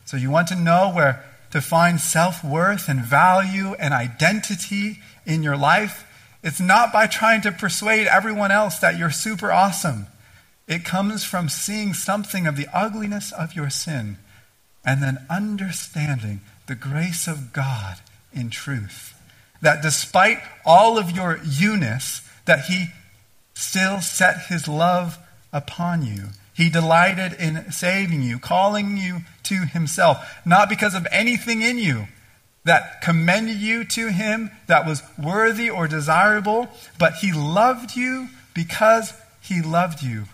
So 0.04 0.16
you 0.16 0.30
want 0.30 0.48
to 0.48 0.57
know 0.57 0.92
where 0.92 1.24
to 1.52 1.61
find 1.61 2.00
self 2.00 2.44
worth 2.44 2.88
and 2.88 3.00
value 3.00 3.74
and 3.74 3.94
identity 3.94 4.98
in 5.24 5.42
your 5.42 5.57
life, 5.57 6.04
it's 6.44 6.61
not 6.61 6.92
by 6.92 7.09
trying 7.09 7.40
to 7.42 7.50
persuade 7.50 8.07
everyone 8.07 8.52
else 8.52 8.78
that 8.78 8.96
you're 8.96 9.11
super 9.11 9.50
awesome. 9.50 10.07
It 10.68 10.85
comes 10.85 11.24
from 11.24 11.48
seeing 11.48 11.92
something 11.92 12.46
of 12.46 12.57
the 12.57 12.68
ugliness 12.72 13.33
of 13.33 13.57
your 13.57 13.68
sin 13.70 14.18
and 14.85 15.02
then 15.02 15.26
understanding 15.28 16.40
the 16.68 16.76
grace 16.76 17.26
of 17.26 17.52
God 17.52 17.96
in 18.33 18.50
truth. 18.50 19.20
That 19.61 19.83
despite 19.83 20.38
all 20.64 20.98
of 20.98 21.11
your 21.11 21.40
you-ness, 21.44 22.22
that 22.44 22.66
He 22.66 22.90
still 23.54 24.00
set 24.00 24.46
His 24.46 24.68
love 24.68 25.18
upon 25.52 26.07
you 26.07 26.28
he 26.54 26.70
delighted 26.70 27.33
in 27.35 27.70
saving 27.72 28.22
you, 28.22 28.38
calling 28.38 28.96
you 28.96 29.22
to 29.42 29.57
himself, 29.66 30.40
not 30.46 30.68
because 30.68 30.94
of 30.94 31.07
anything 31.11 31.62
in 31.62 31.78
you 31.78 32.07
that 32.64 33.03
commended 33.03 33.59
you 33.59 33.85
to 33.85 34.09
him 34.09 34.50
that 34.66 34.87
was 34.87 35.03
worthy 35.18 35.68
or 35.68 35.87
desirable, 35.87 36.68
but 36.98 37.14
he 37.14 37.33
loved 37.33 37.96
you 37.96 38.29
because 38.55 39.12
he 39.40 39.61
loved 39.61 40.03
you. 40.03 40.24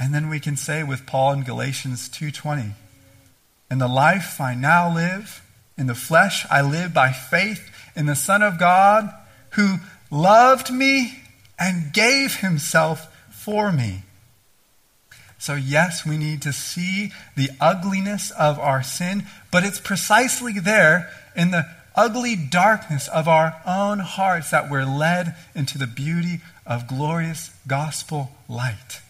And 0.00 0.14
then 0.14 0.28
we 0.28 0.40
can 0.40 0.56
say 0.56 0.82
with 0.82 1.06
Paul 1.06 1.32
in 1.32 1.42
Galatians 1.42 2.08
2:20, 2.08 2.74
"In 3.70 3.78
the 3.78 3.88
life 3.88 4.40
I 4.40 4.54
now 4.54 4.88
live, 4.88 5.42
in 5.76 5.86
the 5.86 5.94
flesh 5.94 6.46
I 6.50 6.60
live 6.60 6.94
by 6.94 7.12
faith 7.12 7.70
in 7.94 8.06
the 8.06 8.16
Son 8.16 8.42
of 8.42 8.58
God, 8.58 9.12
who 9.50 9.78
loved 10.10 10.70
me 10.70 11.22
and 11.58 11.92
gave 11.92 12.36
himself 12.36 13.08
for 13.30 13.72
me. 13.72 14.02
So, 15.38 15.54
yes, 15.54 16.04
we 16.04 16.16
need 16.16 16.42
to 16.42 16.52
see 16.52 17.12
the 17.36 17.50
ugliness 17.60 18.32
of 18.32 18.58
our 18.58 18.82
sin, 18.82 19.24
but 19.52 19.64
it's 19.64 19.80
precisely 19.80 20.54
there 20.54 21.10
in 21.36 21.52
the 21.52 21.64
ugly 21.94 22.36
darkness 22.36 23.08
of 23.08 23.28
our 23.28 23.60
own 23.66 24.00
hearts 24.00 24.50
that 24.50 24.70
we're 24.70 24.84
led 24.84 25.36
into 25.54 25.78
the 25.78 25.86
beauty 25.86 26.40
of 26.66 26.88
glorious 26.88 27.50
gospel 27.66 28.30
light. 28.48 29.00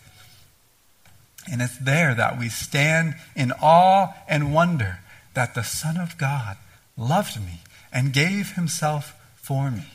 And 1.50 1.62
it's 1.62 1.78
there 1.78 2.14
that 2.14 2.38
we 2.38 2.48
stand 2.48 3.14
in 3.34 3.52
awe 3.62 4.12
and 4.28 4.52
wonder 4.54 4.98
that 5.34 5.54
the 5.54 5.62
Son 5.62 5.96
of 5.96 6.18
God 6.18 6.56
loved 6.96 7.40
me 7.40 7.60
and 7.92 8.12
gave 8.12 8.52
himself 8.52 9.14
for 9.36 9.70
me. 9.70 9.86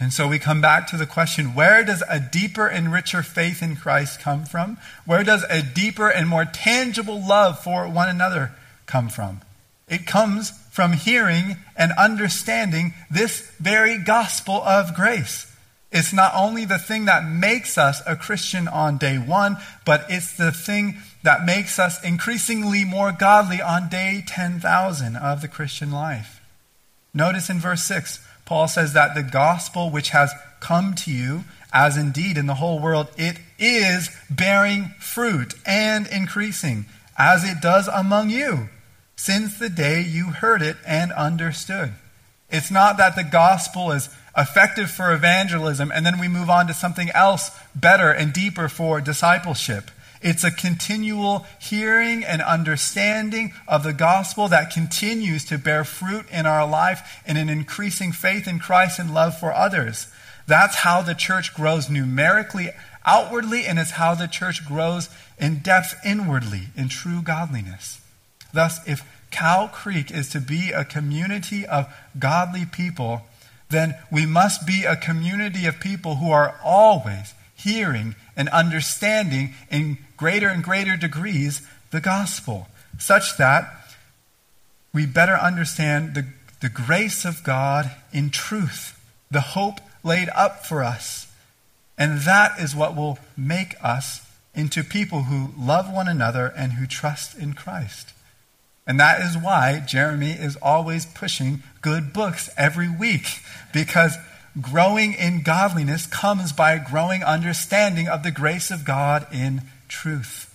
And 0.00 0.14
so 0.14 0.26
we 0.26 0.38
come 0.38 0.62
back 0.62 0.86
to 0.88 0.96
the 0.96 1.06
question 1.06 1.54
where 1.54 1.84
does 1.84 2.02
a 2.08 2.18
deeper 2.18 2.66
and 2.66 2.90
richer 2.90 3.22
faith 3.22 3.62
in 3.62 3.76
Christ 3.76 4.18
come 4.18 4.46
from? 4.46 4.78
Where 5.04 5.22
does 5.22 5.44
a 5.50 5.62
deeper 5.62 6.08
and 6.08 6.26
more 6.26 6.46
tangible 6.46 7.24
love 7.24 7.62
for 7.62 7.86
one 7.86 8.08
another 8.08 8.52
come 8.86 9.10
from? 9.10 9.42
It 9.88 10.06
comes 10.06 10.52
from 10.70 10.94
hearing 10.94 11.58
and 11.76 11.92
understanding 11.98 12.94
this 13.10 13.40
very 13.60 13.98
gospel 13.98 14.54
of 14.54 14.94
grace. 14.94 15.46
It's 15.92 16.12
not 16.12 16.32
only 16.34 16.64
the 16.64 16.78
thing 16.78 17.04
that 17.06 17.28
makes 17.28 17.76
us 17.76 18.00
a 18.06 18.16
Christian 18.16 18.68
on 18.68 18.96
day 18.96 19.18
one, 19.18 19.58
but 19.84 20.06
it's 20.08 20.32
the 20.34 20.52
thing 20.52 20.98
that 21.24 21.44
makes 21.44 21.78
us 21.78 22.02
increasingly 22.02 22.84
more 22.84 23.12
godly 23.12 23.60
on 23.60 23.88
day 23.88 24.24
10,000 24.26 25.16
of 25.16 25.42
the 25.42 25.48
Christian 25.48 25.90
life. 25.90 26.40
Notice 27.12 27.50
in 27.50 27.58
verse 27.58 27.82
6, 27.82 28.24
Paul 28.50 28.66
says 28.66 28.94
that 28.94 29.14
the 29.14 29.22
gospel 29.22 29.90
which 29.90 30.08
has 30.08 30.32
come 30.58 30.96
to 30.96 31.12
you, 31.12 31.44
as 31.72 31.96
indeed 31.96 32.36
in 32.36 32.46
the 32.46 32.54
whole 32.54 32.80
world, 32.80 33.06
it 33.16 33.38
is 33.60 34.10
bearing 34.28 34.86
fruit 34.98 35.54
and 35.64 36.08
increasing, 36.08 36.86
as 37.16 37.44
it 37.44 37.60
does 37.60 37.86
among 37.86 38.28
you, 38.28 38.68
since 39.14 39.56
the 39.56 39.68
day 39.68 40.02
you 40.02 40.30
heard 40.30 40.62
it 40.62 40.76
and 40.84 41.12
understood. 41.12 41.92
It's 42.50 42.72
not 42.72 42.96
that 42.96 43.14
the 43.14 43.22
gospel 43.22 43.92
is 43.92 44.08
effective 44.36 44.90
for 44.90 45.14
evangelism 45.14 45.92
and 45.94 46.04
then 46.04 46.18
we 46.18 46.26
move 46.26 46.50
on 46.50 46.66
to 46.66 46.74
something 46.74 47.08
else 47.10 47.52
better 47.76 48.10
and 48.10 48.32
deeper 48.32 48.68
for 48.68 49.00
discipleship. 49.00 49.92
It's 50.22 50.44
a 50.44 50.50
continual 50.50 51.46
hearing 51.58 52.24
and 52.24 52.42
understanding 52.42 53.54
of 53.66 53.84
the 53.84 53.94
gospel 53.94 54.48
that 54.48 54.70
continues 54.70 55.44
to 55.46 55.56
bear 55.56 55.82
fruit 55.82 56.26
in 56.30 56.44
our 56.44 56.68
life 56.68 57.22
in 57.26 57.38
an 57.38 57.48
increasing 57.48 58.12
faith 58.12 58.46
in 58.46 58.58
Christ 58.58 58.98
and 58.98 59.14
love 59.14 59.38
for 59.38 59.52
others. 59.52 60.08
That's 60.46 60.76
how 60.76 61.00
the 61.00 61.14
church 61.14 61.54
grows 61.54 61.88
numerically 61.88 62.70
outwardly, 63.06 63.66
and 63.66 63.78
it's 63.78 63.92
how 63.92 64.14
the 64.14 64.26
church 64.26 64.66
grows 64.66 65.08
in 65.38 65.58
depth 65.58 65.94
inwardly 66.04 66.68
in 66.76 66.88
true 66.88 67.22
godliness. 67.22 68.00
Thus, 68.52 68.86
if 68.86 69.02
Cow 69.30 69.70
Creek 69.72 70.10
is 70.10 70.28
to 70.30 70.40
be 70.40 70.72
a 70.72 70.84
community 70.84 71.64
of 71.64 71.92
godly 72.18 72.66
people, 72.66 73.22
then 73.70 73.94
we 74.10 74.26
must 74.26 74.66
be 74.66 74.84
a 74.84 74.96
community 74.96 75.66
of 75.66 75.80
people 75.80 76.16
who 76.16 76.30
are 76.30 76.56
always 76.62 77.32
hearing 77.54 78.16
and 78.36 78.48
understanding 78.48 79.54
in 79.70 79.98
greater 80.20 80.48
and 80.48 80.62
greater 80.62 80.98
degrees 80.98 81.62
the 81.92 82.00
gospel, 82.00 82.68
such 82.98 83.38
that 83.38 83.64
we 84.92 85.06
better 85.06 85.32
understand 85.32 86.14
the, 86.14 86.26
the 86.60 86.68
grace 86.68 87.24
of 87.24 87.42
God 87.42 87.90
in 88.12 88.28
truth, 88.28 89.00
the 89.30 89.40
hope 89.40 89.80
laid 90.04 90.28
up 90.36 90.66
for 90.66 90.84
us. 90.84 91.26
And 91.96 92.20
that 92.20 92.60
is 92.60 92.76
what 92.76 92.94
will 92.94 93.18
make 93.34 93.74
us 93.82 94.20
into 94.54 94.84
people 94.84 95.22
who 95.22 95.54
love 95.58 95.90
one 95.90 96.06
another 96.06 96.52
and 96.54 96.72
who 96.72 96.86
trust 96.86 97.38
in 97.38 97.54
Christ. 97.54 98.12
And 98.86 99.00
that 99.00 99.22
is 99.22 99.38
why 99.38 99.82
Jeremy 99.86 100.32
is 100.32 100.56
always 100.56 101.06
pushing 101.06 101.62
good 101.80 102.12
books 102.12 102.50
every 102.58 102.90
week, 102.90 103.40
because 103.72 104.18
growing 104.60 105.14
in 105.14 105.42
godliness 105.42 106.06
comes 106.06 106.52
by 106.52 106.76
growing 106.76 107.24
understanding 107.24 108.06
of 108.06 108.22
the 108.22 108.30
grace 108.30 108.70
of 108.70 108.84
God 108.84 109.26
in 109.32 109.62
truth. 109.90 110.46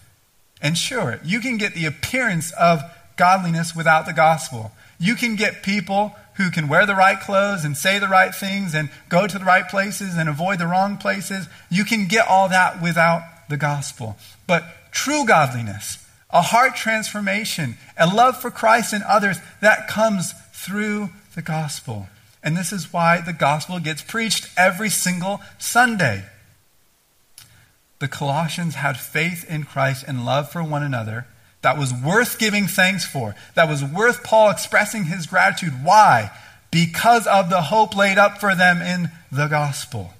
And 0.61 0.75
sure, 0.75 1.19
you 1.23 1.39
can 1.39 1.57
get 1.57 1.75
the 1.75 1.85
appearance 1.85 2.51
of 2.53 2.81
godliness 3.17 3.75
without 3.75 4.07
the 4.07 4.13
gospel. 4.13 4.71
You 4.99 5.15
can 5.15 5.35
get 5.35 5.61
people 5.61 6.15
who 6.35 6.49
can 6.49 6.67
wear 6.67 6.85
the 6.85 6.95
right 6.95 7.19
clothes 7.19 7.63
and 7.63 7.77
say 7.77 7.99
the 7.99 8.07
right 8.07 8.33
things 8.33 8.73
and 8.73 8.89
go 9.09 9.27
to 9.27 9.37
the 9.37 9.45
right 9.45 9.67
places 9.67 10.17
and 10.17 10.27
avoid 10.27 10.59
the 10.59 10.67
wrong 10.67 10.97
places. 10.97 11.47
You 11.69 11.85
can 11.85 12.07
get 12.07 12.27
all 12.27 12.49
that 12.49 12.81
without 12.81 13.21
the 13.49 13.57
gospel. 13.57 14.17
But 14.47 14.63
true 14.91 15.25
godliness, 15.25 16.03
a 16.29 16.41
heart 16.41 16.75
transformation, 16.75 17.77
a 17.97 18.07
love 18.07 18.41
for 18.41 18.51
Christ 18.51 18.91
and 18.91 19.03
others, 19.03 19.37
that 19.61 19.87
comes 19.87 20.33
through 20.51 21.09
the 21.35 21.41
gospel. 21.41 22.07
And 22.43 22.55
this 22.55 22.71
is 22.71 22.91
why 22.91 23.21
the 23.21 23.33
gospel 23.33 23.79
gets 23.79 24.01
preached 24.01 24.49
every 24.57 24.89
single 24.89 25.41
Sunday. 25.57 26.25
The 28.05 28.09
Colossians 28.09 28.75
had 28.75 28.99
faith 28.99 29.49
in 29.49 29.63
Christ 29.63 30.05
and 30.07 30.27
love 30.27 30.51
for 30.51 30.63
one 30.63 30.83
another 30.83 31.25
that 31.63 31.75
was 31.75 31.91
worth 31.91 32.37
giving 32.37 32.67
thanks 32.67 33.03
for, 33.03 33.33
that 33.55 33.67
was 33.67 33.83
worth 33.83 34.23
Paul 34.23 34.51
expressing 34.51 35.05
his 35.05 35.25
gratitude. 35.25 35.83
Why? 35.83 36.29
Because 36.69 37.25
of 37.25 37.49
the 37.49 37.63
hope 37.63 37.95
laid 37.95 38.19
up 38.19 38.37
for 38.39 38.53
them 38.53 38.79
in 38.79 39.09
the 39.31 39.47
gospel. 39.47 40.13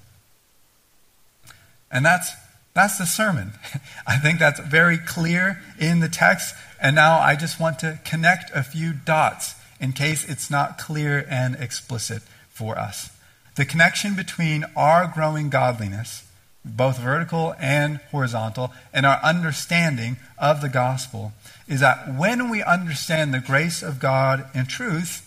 And 1.91 2.03
that's 2.03 2.31
that's 2.73 2.97
the 2.97 3.05
sermon. 3.05 3.51
I 4.07 4.17
think 4.17 4.39
that's 4.39 4.59
very 4.61 4.97
clear 4.97 5.61
in 5.77 5.99
the 5.99 6.09
text. 6.09 6.55
And 6.81 6.95
now 6.95 7.19
I 7.19 7.35
just 7.35 7.59
want 7.59 7.77
to 7.79 7.99
connect 8.03 8.49
a 8.55 8.63
few 8.63 8.93
dots 8.93 9.53
in 9.79 9.93
case 9.93 10.27
it's 10.27 10.49
not 10.49 10.79
clear 10.79 11.23
and 11.29 11.53
explicit 11.53 12.23
for 12.49 12.79
us. 12.79 13.11
The 13.57 13.65
connection 13.65 14.15
between 14.15 14.65
our 14.75 15.05
growing 15.05 15.51
godliness, 15.51 16.24
both 16.65 16.99
vertical 16.99 17.53
and 17.59 17.97
horizontal, 18.11 18.73
and 18.91 19.05
our 19.05 19.19
understanding 19.23 20.17
of 20.37 20.61
the 20.61 20.69
gospel 20.69 21.31
is 21.67 21.79
that 21.79 22.13
when 22.15 22.49
we 22.49 22.63
understand 22.63 23.33
the 23.33 23.39
grace 23.39 23.83
of 23.83 23.99
God 23.99 24.45
in 24.53 24.65
truth, 24.65 25.21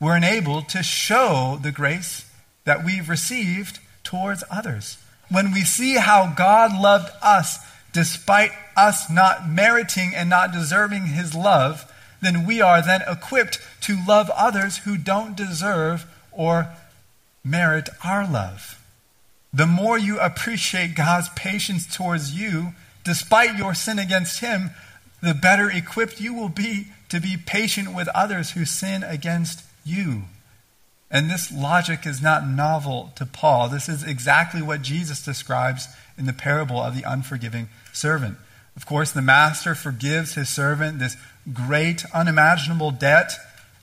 we're 0.00 0.16
enabled 0.16 0.68
to 0.70 0.82
show 0.82 1.58
the 1.60 1.72
grace 1.72 2.30
that 2.64 2.84
we've 2.84 3.08
received 3.08 3.80
towards 4.04 4.44
others 4.50 4.98
when 5.30 5.52
we 5.52 5.62
see 5.62 5.94
how 5.94 6.32
God 6.34 6.78
loved 6.78 7.10
us 7.22 7.58
despite 7.92 8.52
us 8.76 9.10
not 9.10 9.48
meriting 9.48 10.12
and 10.14 10.28
not 10.28 10.52
deserving 10.52 11.06
his 11.06 11.34
love, 11.34 11.90
then 12.20 12.46
we 12.46 12.60
are 12.60 12.82
then 12.82 13.02
equipped 13.06 13.58
to 13.82 13.96
love 14.06 14.30
others 14.30 14.78
who 14.78 14.96
don't 14.96 15.36
deserve 15.36 16.06
or 16.32 16.68
merit 17.44 17.88
our 18.04 18.28
love. 18.28 18.77
The 19.52 19.66
more 19.66 19.98
you 19.98 20.20
appreciate 20.20 20.94
God's 20.94 21.28
patience 21.30 21.86
towards 21.86 22.38
you, 22.38 22.74
despite 23.04 23.56
your 23.56 23.74
sin 23.74 23.98
against 23.98 24.40
him, 24.40 24.70
the 25.22 25.34
better 25.34 25.70
equipped 25.70 26.20
you 26.20 26.34
will 26.34 26.48
be 26.48 26.88
to 27.08 27.20
be 27.20 27.36
patient 27.36 27.94
with 27.94 28.08
others 28.08 28.50
who 28.50 28.64
sin 28.64 29.02
against 29.02 29.64
you. 29.84 30.24
And 31.10 31.30
this 31.30 31.50
logic 31.50 32.06
is 32.06 32.20
not 32.20 32.46
novel 32.46 33.12
to 33.16 33.24
Paul. 33.24 33.68
This 33.68 33.88
is 33.88 34.04
exactly 34.04 34.60
what 34.60 34.82
Jesus 34.82 35.24
describes 35.24 35.88
in 36.18 36.26
the 36.26 36.34
parable 36.34 36.82
of 36.82 36.94
the 36.94 37.10
unforgiving 37.10 37.68
servant. 37.92 38.36
Of 38.76 38.84
course, 38.84 39.10
the 39.10 39.22
master 39.22 39.74
forgives 39.74 40.34
his 40.34 40.48
servant 40.48 40.98
this 40.98 41.16
great, 41.52 42.04
unimaginable 42.12 42.90
debt, 42.90 43.32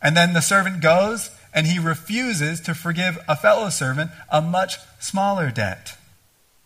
and 0.02 0.16
then 0.16 0.34
the 0.34 0.42
servant 0.42 0.82
goes 0.82 1.32
and 1.56 1.66
he 1.66 1.80
refuses 1.80 2.60
to 2.60 2.76
forgive 2.76 3.18
a 3.30 3.36
fellow 3.36 3.70
servant 3.70 4.12
a 4.30 4.42
much 4.42 4.78
smaller 5.00 5.50
debt. 5.50 5.98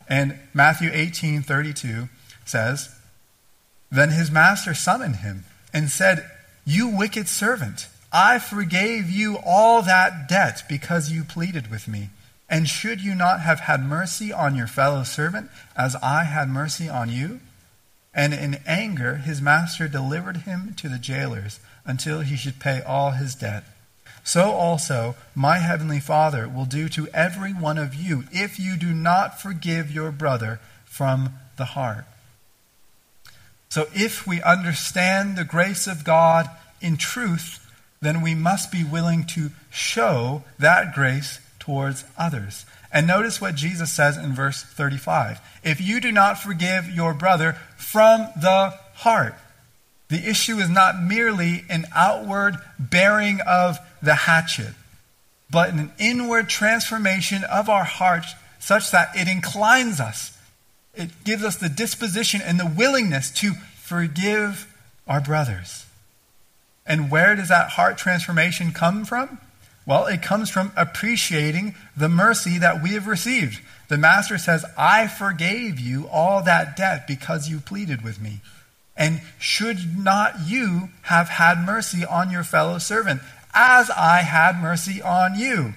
And 0.10 0.40
Matthew 0.52 0.90
18 0.92 1.44
32 1.44 2.10
says, 2.44 2.94
Then 3.92 4.10
his 4.10 4.32
master 4.32 4.74
summoned 4.74 5.18
him 5.18 5.46
and 5.72 5.92
said, 5.92 6.30
You 6.66 6.88
wicked 6.88 7.28
servant. 7.28 7.88
I 8.12 8.40
forgave 8.40 9.12
you 9.12 9.38
all 9.46 9.84
that 9.84 10.28
debt 10.28 10.64
because 10.68 11.12
you 11.12 11.24
pleaded 11.24 11.70
with 11.70 11.88
me. 11.88 12.10
And 12.50 12.68
should 12.68 13.02
you 13.02 13.14
not 13.14 13.42
have 13.42 13.62
had 13.62 13.86
mercy 13.86 14.34
on 14.34 14.56
your 14.56 14.66
fellow 14.66 15.04
servant 15.04 15.52
as 15.78 15.96
I 15.98 16.24
had 16.24 16.50
mercy 16.50 16.90
on 16.90 17.12
you? 17.12 17.42
And 18.12 18.34
in 18.34 18.58
anger, 18.66 19.18
his 19.18 19.40
master 19.40 19.88
delivered 19.88 20.38
him 20.38 20.74
to 20.78 20.90
the 20.90 20.98
jailers 20.98 21.60
until 21.86 22.22
he 22.22 22.36
should 22.36 22.60
pay 22.60 22.82
all 22.82 23.12
his 23.12 23.36
debt. 23.36 23.64
So 24.30 24.52
also 24.52 25.16
my 25.34 25.58
heavenly 25.58 26.00
Father 26.00 26.48
will 26.48 26.66
do 26.66 26.88
to 26.90 27.08
every 27.16 27.52
one 27.52 27.80
of 27.80 27.96
you 27.96 28.26
if 28.32 28.60
you 28.60 28.78
do 28.78 28.94
not 28.94 29.42
forgive 29.42 29.90
your 29.90 30.12
brother 30.12 30.60
from 30.86 31.32
the 31.58 31.66
heart. 31.66 32.06
So 33.70 33.88
if 33.92 34.28
we 34.28 34.40
understand 34.44 35.36
the 35.36 35.44
grace 35.44 35.88
of 35.88 36.04
God 36.04 36.48
in 36.80 36.96
truth, 36.96 37.68
then 38.02 38.22
we 38.22 38.36
must 38.36 38.72
be 38.72 38.84
willing 38.84 39.26
to 39.34 39.50
show 39.72 40.44
that 40.60 40.94
grace 40.94 41.40
towards 41.58 42.06
others. 42.16 42.68
And 42.94 43.08
notice 43.08 43.42
what 43.42 43.56
Jesus 43.56 43.92
says 43.92 44.16
in 44.16 44.36
verse 44.36 44.62
35. 44.62 45.40
If 45.64 45.82
you 45.82 46.00
do 46.00 46.12
not 46.12 46.38
forgive 46.38 46.88
your 46.88 47.16
brother 47.16 47.54
from 47.78 48.28
the 48.40 48.78
heart, 48.94 49.34
the 50.10 50.30
issue 50.30 50.58
is 50.58 50.70
not 50.70 51.02
merely 51.02 51.64
an 51.68 51.86
outward 51.96 52.58
bearing 52.78 53.40
of 53.42 53.80
the 54.02 54.16
hatchet, 54.16 54.74
but 55.52 55.70
an 55.70 55.92
inward 56.00 56.50
transformation 56.50 57.44
of 57.44 57.70
our 57.70 57.84
hearts 57.84 58.34
such 58.60 58.92
that 58.92 59.10
it 59.16 59.28
inclines 59.28 60.00
us. 60.00 60.38
It 60.94 61.10
gives 61.24 61.44
us 61.44 61.56
the 61.56 61.70
disposition 61.70 62.42
and 62.44 62.60
the 62.60 62.66
willingness 62.66 63.32
to 63.32 63.54
forgive 63.82 64.74
our 65.08 65.22
brothers. 65.22 65.86
And 66.86 67.12
where 67.12 67.36
does 67.36 67.50
that 67.50 67.70
heart 67.72 67.98
transformation 67.98 68.72
come 68.72 69.06
from? 69.06 69.40
Well, 69.86 70.06
it 70.06 70.22
comes 70.22 70.50
from 70.50 70.72
appreciating 70.76 71.76
the 71.98 72.10
mercy 72.10 72.60
that 72.60 72.84
we 72.84 72.92
have 72.92 73.08
received. 73.08 73.60
The 73.88 73.98
master 73.98 74.38
says, 74.38 74.66
I 74.78 75.08
forgave 75.08 75.80
you 75.80 76.08
all 76.10 76.44
that 76.44 76.76
debt 76.78 77.08
because 77.08 77.50
you 77.50 77.60
pleaded 77.60 78.04
with 78.04 78.22
me. 78.22 78.42
And 78.96 79.22
should 79.40 79.98
not 79.98 80.42
you 80.46 80.90
have 81.04 81.30
had 81.30 81.66
mercy 81.66 82.06
on 82.06 82.30
your 82.30 82.44
fellow 82.44 82.78
servant, 82.78 83.22
as 83.60 83.90
I 83.90 84.20
had 84.20 84.62
mercy 84.62 85.02
on 85.02 85.38
you? 85.38 85.74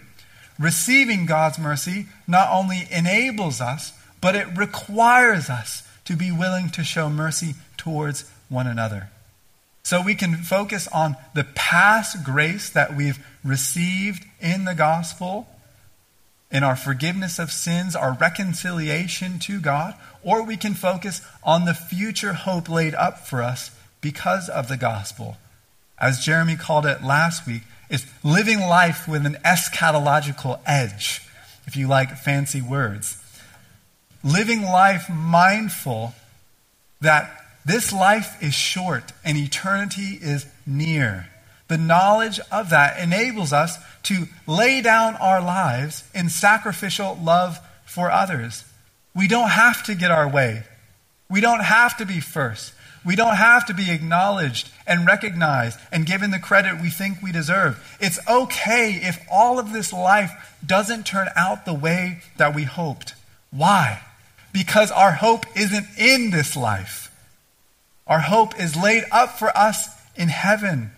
Receiving 0.57 1.27
God's 1.27 1.59
mercy 1.59 2.07
not 2.29 2.49
only 2.53 2.87
enables 2.93 3.61
us, 3.61 3.93
but 4.21 4.37
it 4.37 4.47
requires 4.57 5.51
us 5.51 5.83
to 6.05 6.15
be 6.15 6.31
willing 6.31 6.71
to 6.71 6.85
show 6.85 7.11
mercy 7.11 7.55
towards 7.77 8.31
one 8.49 8.69
another. 8.69 9.11
So 9.83 10.01
we 10.01 10.15
can 10.15 10.37
focus 10.37 10.87
on 10.89 11.17
the 11.35 11.43
past 11.43 12.23
grace 12.25 12.71
that 12.71 12.97
we've 12.97 13.19
received 13.43 14.25
in 14.41 14.65
the 14.65 14.77
gospel, 14.77 15.49
in 16.53 16.63
our 16.63 16.77
forgiveness 16.77 17.41
of 17.41 17.51
sins, 17.51 17.97
our 17.97 18.13
reconciliation 18.13 19.41
to 19.41 19.59
God, 19.59 19.97
or 20.23 20.45
we 20.45 20.57
can 20.57 20.75
focus 20.75 21.21
on 21.43 21.65
the 21.65 21.75
future 21.75 22.35
hope 22.35 22.69
laid 22.69 22.95
up 22.95 23.27
for 23.27 23.43
us 23.43 23.73
because 24.01 24.49
of 24.49 24.69
the 24.69 24.77
gospel. 24.77 25.37
As 25.99 26.25
Jeremy 26.25 26.57
called 26.57 26.87
it 26.87 27.03
last 27.03 27.47
week, 27.47 27.63
is 27.89 28.07
living 28.25 28.61
life 28.61 29.07
with 29.07 29.27
an 29.27 29.37
eschatological 29.45 30.59
edge, 30.67 31.21
if 31.67 31.77
you 31.77 31.87
like 31.87 32.17
fancy 32.17 32.63
words. 32.63 33.23
Living 34.25 34.63
life 34.63 35.11
mindful 35.11 36.15
that 37.01 37.31
this 37.65 37.93
life 37.93 38.43
is 38.43 38.55
short 38.55 39.13
and 39.25 39.37
eternity 39.37 40.19
is 40.21 40.47
near. 40.67 41.29
The 41.69 41.79
knowledge 41.79 42.41
of 42.51 42.71
that 42.71 42.99
enables 42.99 43.53
us 43.53 43.77
to 44.05 44.27
lay 44.47 44.81
down 44.81 45.15
our 45.17 45.41
lives 45.41 46.05
in 46.15 46.29
sacrificial 46.29 47.19
love 47.23 47.59
for 47.85 48.11
others. 48.11 48.65
We 49.15 49.29
don't 49.29 49.51
have 49.51 49.85
to 49.85 49.95
get 49.95 50.11
our 50.11 50.29
way. 50.29 50.65
We 51.31 51.41
don't 51.41 51.65
have 51.65 51.97
to 51.99 52.07
be 52.07 52.21
first. 52.21 52.73
We 53.05 53.17
don't 53.17 53.37
have 53.37 53.67
to 53.67 53.75
be 53.75 53.91
acknowledged 53.91 54.71
and 54.87 55.07
recognized 55.07 55.79
and 55.91 56.07
given 56.07 56.31
the 56.31 56.39
credit 56.39 56.81
we 56.81 56.91
think 56.91 57.21
we 57.21 57.33
deserve. 57.33 57.97
It's 58.01 58.19
okay 58.29 59.01
if 59.03 59.25
all 59.31 59.59
of 59.59 59.73
this 59.73 59.93
life 59.93 60.57
doesn't 60.65 61.07
turn 61.07 61.29
out 61.37 61.65
the 61.65 61.75
way 61.75 62.21
that 62.37 62.55
we 62.55 62.63
hoped. 62.65 63.15
Why? 63.51 64.03
Because 64.53 64.91
our 64.91 65.13
hope 65.13 65.47
isn't 65.57 65.87
in 65.99 66.31
this 66.31 66.57
life. 66.57 67.11
Our 68.07 68.21
hope 68.21 68.59
is 68.61 68.77
laid 68.77 69.05
up 69.11 69.39
for 69.39 69.57
us 69.57 69.89
in 70.15 70.29
heaven. 70.29 70.91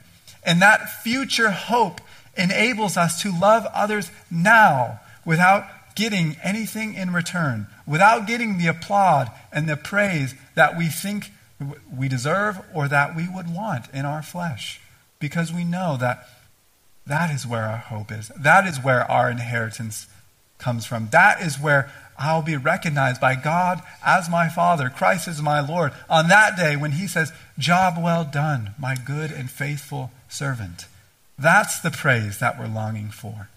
And 0.44 0.60
that 0.60 1.02
future 1.02 1.50
hope 1.50 2.00
enables 2.36 2.96
us 2.96 3.22
to 3.22 3.38
love 3.38 3.66
others 3.72 4.10
now 4.30 5.00
without 5.24 5.64
getting 5.94 6.36
anything 6.42 6.94
in 6.94 7.12
return, 7.12 7.66
without 7.86 8.26
getting 8.26 8.58
the 8.58 8.66
applaud 8.66 9.30
and 9.52 9.68
the 9.68 9.76
praise 9.76 10.34
that 10.54 10.76
we 10.76 10.88
think 10.88 11.30
we 11.96 12.08
deserve 12.08 12.60
or 12.74 12.88
that 12.88 13.14
we 13.16 13.28
would 13.28 13.52
want 13.52 13.86
in 13.92 14.04
our 14.04 14.22
flesh. 14.22 14.80
Because 15.18 15.52
we 15.52 15.64
know 15.64 15.96
that 15.98 16.28
that 17.06 17.34
is 17.34 17.46
where 17.46 17.64
our 17.64 17.78
hope 17.78 18.10
is. 18.10 18.28
That 18.28 18.66
is 18.66 18.82
where 18.82 19.10
our 19.10 19.30
inheritance 19.30 20.06
comes 20.58 20.86
from. 20.86 21.08
That 21.10 21.40
is 21.40 21.58
where 21.58 21.90
I'll 22.18 22.42
be 22.42 22.56
recognized 22.56 23.20
by 23.20 23.34
God 23.34 23.82
as 24.04 24.30
my 24.30 24.48
Father, 24.48 24.88
Christ 24.88 25.28
is 25.28 25.42
my 25.42 25.60
Lord, 25.60 25.92
on 26.08 26.28
that 26.28 26.56
day 26.56 26.76
when 26.76 26.92
He 26.92 27.06
says, 27.06 27.32
Job 27.58 27.94
well 27.98 28.24
done, 28.24 28.74
my 28.78 28.94
good 28.94 29.30
and 29.30 29.50
faithful 29.50 30.12
servant. 30.28 30.86
That's 31.38 31.80
the 31.80 31.90
praise 31.90 32.38
that 32.38 32.58
we're 32.58 32.68
longing 32.68 33.10
for. 33.10 33.48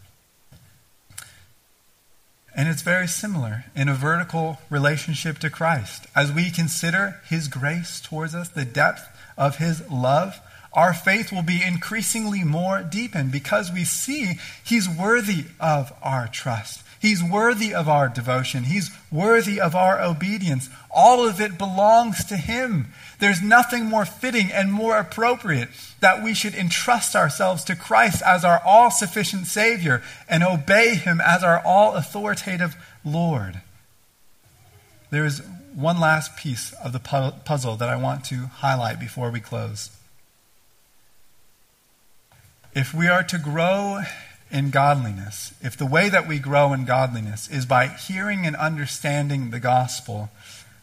And 2.58 2.68
it's 2.68 2.82
very 2.82 3.08
similar 3.08 3.66
in 3.76 3.88
a 3.88 3.94
vertical 3.94 4.58
relationship 4.72 5.38
to 5.40 5.50
Christ. 5.52 6.08
As 6.16 6.32
we 6.32 6.50
consider 6.50 7.22
His 7.30 7.48
grace 7.48 8.02
towards 8.02 8.34
us, 8.34 8.50
the 8.50 8.66
depth 8.66 9.08
of 9.38 9.58
His 9.58 9.88
love, 9.92 10.40
our 10.78 10.94
faith 10.94 11.32
will 11.32 11.42
be 11.42 11.64
increasingly 11.66 12.44
more 12.44 12.84
deepened 12.84 13.32
because 13.32 13.72
we 13.72 13.84
see 13.84 14.36
He's 14.64 14.88
worthy 14.88 15.46
of 15.60 15.92
our 16.04 16.28
trust. 16.28 16.84
He's 17.00 17.24
worthy 17.24 17.74
of 17.74 17.90
our 17.90 18.08
devotion. 18.08 18.66
He's 18.66 18.92
worthy 19.12 19.60
of 19.60 19.76
our 19.76 20.00
obedience. 20.00 20.70
All 20.92 21.28
of 21.28 21.42
it 21.42 21.58
belongs 21.58 22.24
to 22.26 22.38
Him. 22.38 22.94
There's 23.20 23.42
nothing 23.42 23.86
more 23.86 24.06
fitting 24.06 24.52
and 24.52 24.72
more 24.72 24.98
appropriate 24.98 25.70
that 26.00 26.24
we 26.24 26.36
should 26.36 26.54
entrust 26.54 27.16
ourselves 27.16 27.64
to 27.66 27.76
Christ 27.76 28.22
as 28.24 28.46
our 28.46 28.62
all 28.64 28.92
sufficient 28.92 29.48
Savior 29.48 30.04
and 30.30 30.44
obey 30.44 30.94
Him 30.94 31.20
as 31.20 31.44
our 31.44 31.60
all 31.66 31.96
authoritative 31.96 32.76
Lord. 33.04 33.62
There 35.10 35.26
is 35.26 35.42
one 35.74 36.00
last 36.00 36.38
piece 36.38 36.72
of 36.74 36.94
the 36.94 37.00
puzzle 37.00 37.78
that 37.78 37.90
I 37.90 37.96
want 37.96 38.26
to 38.26 38.46
highlight 38.48 39.00
before 39.00 39.32
we 39.32 39.40
close. 39.40 39.97
If 42.78 42.94
we 42.94 43.08
are 43.08 43.24
to 43.24 43.40
grow 43.40 44.02
in 44.52 44.70
godliness, 44.70 45.52
if 45.64 45.76
the 45.76 45.88
way 45.88 46.10
that 46.10 46.28
we 46.28 46.38
grow 46.38 46.74
in 46.74 46.86
godliness 46.86 47.48
is 47.48 47.66
by 47.66 47.88
hearing 47.88 48.46
and 48.46 48.56
understanding 48.56 49.50
the 49.50 49.60
gospel, 49.60 50.30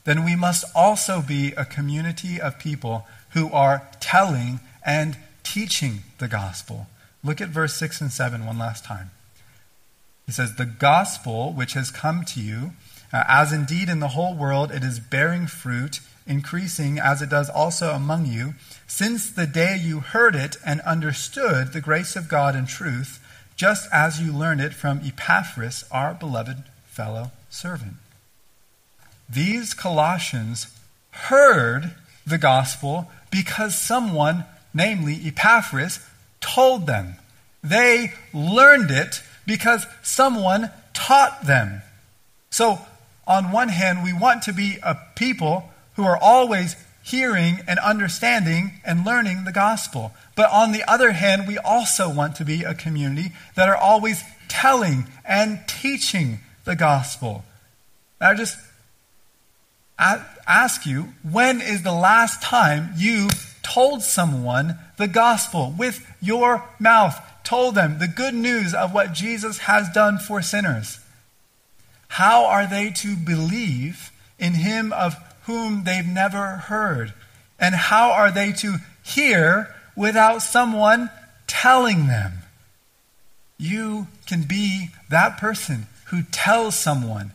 then 0.02 0.24
we 0.24 0.34
must 0.34 0.64
also 0.74 1.22
be 1.22 1.52
a 1.52 1.64
community 1.64 2.40
of 2.40 2.58
people 2.58 3.06
who 3.30 3.48
are 3.52 3.88
telling 4.00 4.58
and 4.84 5.16
teaching 5.44 6.00
the 6.18 6.26
gospel. 6.26 6.88
Look 7.22 7.40
at 7.40 7.50
verse 7.50 7.74
6 7.74 8.00
and 8.00 8.10
7 8.10 8.44
one 8.44 8.58
last 8.58 8.84
time. 8.84 9.12
He 10.26 10.32
says, 10.32 10.56
The 10.56 10.66
gospel 10.66 11.52
which 11.52 11.74
has 11.74 11.92
come 11.92 12.24
to 12.24 12.40
you, 12.40 12.72
uh, 13.12 13.22
as 13.28 13.52
indeed 13.52 13.88
in 13.88 14.00
the 14.00 14.08
whole 14.08 14.34
world 14.34 14.72
it 14.72 14.82
is 14.82 14.98
bearing 14.98 15.46
fruit, 15.46 16.00
increasing 16.26 16.98
as 16.98 17.22
it 17.22 17.30
does 17.30 17.50
also 17.50 17.92
among 17.92 18.26
you, 18.26 18.54
since 18.86 19.30
the 19.30 19.46
day 19.46 19.78
you 19.80 20.00
heard 20.00 20.34
it 20.34 20.56
and 20.64 20.80
understood 20.82 21.72
the 21.72 21.80
grace 21.80 22.16
of 22.16 22.28
God 22.28 22.56
in 22.56 22.66
truth 22.66 23.20
just 23.56 23.88
as 23.92 24.20
you 24.20 24.32
learned 24.32 24.60
it 24.60 24.74
from 24.74 25.00
Epaphras, 25.04 25.84
our 25.90 26.14
beloved 26.14 26.64
fellow 26.86 27.30
servant. 27.50 27.94
These 29.28 29.74
Colossians 29.74 30.66
heard 31.10 31.92
the 32.26 32.38
gospel 32.38 33.10
because 33.30 33.78
someone, 33.78 34.44
namely 34.72 35.20
Epaphras, 35.24 36.00
told 36.40 36.86
them. 36.86 37.14
They 37.62 38.12
learned 38.32 38.90
it 38.90 39.22
because 39.46 39.86
someone 40.02 40.70
taught 40.92 41.46
them. 41.46 41.82
So, 42.50 42.80
on 43.26 43.52
one 43.52 43.68
hand, 43.68 44.04
we 44.04 44.12
want 44.12 44.42
to 44.42 44.52
be 44.52 44.78
a 44.82 44.96
people 45.16 45.70
who 45.96 46.04
are 46.04 46.18
always 46.20 46.76
hearing 47.02 47.60
and 47.68 47.78
understanding 47.80 48.72
and 48.84 49.04
learning 49.04 49.44
the 49.44 49.52
gospel. 49.52 50.12
But 50.34 50.50
on 50.50 50.72
the 50.72 50.82
other 50.90 51.12
hand, 51.12 51.46
we 51.46 51.58
also 51.58 52.08
want 52.08 52.36
to 52.36 52.44
be 52.44 52.62
a 52.62 52.74
community 52.74 53.32
that 53.56 53.68
are 53.68 53.76
always 53.76 54.22
telling 54.48 55.04
and 55.24 55.60
teaching 55.68 56.38
the 56.64 56.74
gospel. 56.74 57.44
I 58.20 58.34
just 58.34 58.56
ask 59.98 60.86
you, 60.86 61.14
when 61.22 61.60
is 61.60 61.82
the 61.82 61.92
last 61.92 62.42
time 62.42 62.94
you 62.96 63.28
told 63.62 64.02
someone 64.02 64.78
the 64.96 65.06
gospel 65.06 65.74
with 65.76 66.06
your 66.20 66.64
mouth? 66.80 67.20
Told 67.44 67.74
them 67.74 67.98
the 67.98 68.08
good 68.08 68.34
news 68.34 68.72
of 68.72 68.94
what 68.94 69.12
Jesus 69.12 69.58
has 69.58 69.90
done 69.90 70.18
for 70.18 70.40
sinners. 70.40 70.98
How 72.08 72.46
are 72.46 72.66
they 72.66 72.90
to 72.90 73.14
believe 73.14 74.10
in 74.38 74.54
him 74.54 74.92
of 74.92 75.16
whom 75.46 75.84
they've 75.84 76.06
never 76.06 76.56
heard? 76.56 77.12
And 77.58 77.74
how 77.74 78.12
are 78.12 78.30
they 78.30 78.52
to 78.52 78.76
hear 79.02 79.74
without 79.96 80.42
someone 80.42 81.10
telling 81.46 82.06
them? 82.06 82.32
You 83.58 84.08
can 84.26 84.42
be 84.42 84.88
that 85.10 85.38
person 85.38 85.86
who 86.06 86.22
tells 86.22 86.74
someone. 86.74 87.32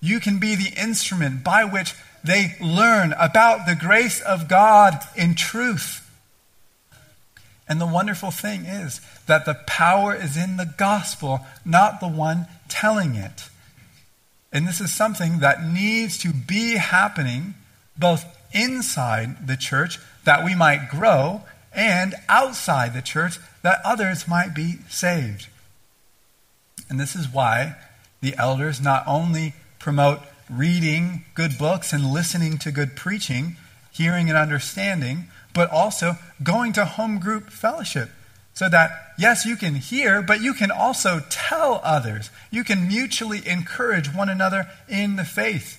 You 0.00 0.20
can 0.20 0.38
be 0.38 0.54
the 0.54 0.72
instrument 0.80 1.42
by 1.42 1.64
which 1.64 1.94
they 2.22 2.56
learn 2.60 3.14
about 3.18 3.66
the 3.66 3.74
grace 3.74 4.20
of 4.20 4.48
God 4.48 5.00
in 5.16 5.34
truth. 5.34 6.02
And 7.68 7.80
the 7.80 7.86
wonderful 7.86 8.30
thing 8.30 8.64
is 8.64 9.00
that 9.26 9.44
the 9.44 9.54
power 9.66 10.14
is 10.14 10.36
in 10.36 10.56
the 10.56 10.72
gospel, 10.78 11.40
not 11.64 12.00
the 12.00 12.08
one 12.08 12.46
telling 12.68 13.14
it. 13.16 13.48
And 14.56 14.66
this 14.66 14.80
is 14.80 14.90
something 14.90 15.40
that 15.40 15.62
needs 15.62 16.16
to 16.20 16.32
be 16.32 16.76
happening 16.76 17.52
both 17.98 18.24
inside 18.52 19.46
the 19.46 19.56
church 19.58 19.98
that 20.24 20.46
we 20.46 20.54
might 20.54 20.88
grow 20.88 21.42
and 21.74 22.14
outside 22.26 22.94
the 22.94 23.02
church 23.02 23.38
that 23.60 23.80
others 23.84 24.26
might 24.26 24.54
be 24.54 24.76
saved. 24.88 25.48
And 26.88 26.98
this 26.98 27.14
is 27.14 27.28
why 27.28 27.76
the 28.22 28.34
elders 28.38 28.80
not 28.80 29.06
only 29.06 29.52
promote 29.78 30.20
reading 30.48 31.26
good 31.34 31.58
books 31.58 31.92
and 31.92 32.10
listening 32.10 32.56
to 32.60 32.72
good 32.72 32.96
preaching, 32.96 33.58
hearing 33.92 34.30
and 34.30 34.38
understanding, 34.38 35.26
but 35.52 35.70
also 35.70 36.14
going 36.42 36.72
to 36.72 36.86
home 36.86 37.18
group 37.18 37.50
fellowship 37.50 38.08
So 38.56 38.70
that, 38.70 39.12
yes, 39.18 39.44
you 39.44 39.54
can 39.54 39.74
hear, 39.74 40.22
but 40.22 40.40
you 40.40 40.54
can 40.54 40.70
also 40.70 41.20
tell 41.28 41.78
others. 41.84 42.30
You 42.50 42.64
can 42.64 42.88
mutually 42.88 43.46
encourage 43.46 44.08
one 44.08 44.30
another 44.30 44.66
in 44.88 45.16
the 45.16 45.26
faith. 45.26 45.78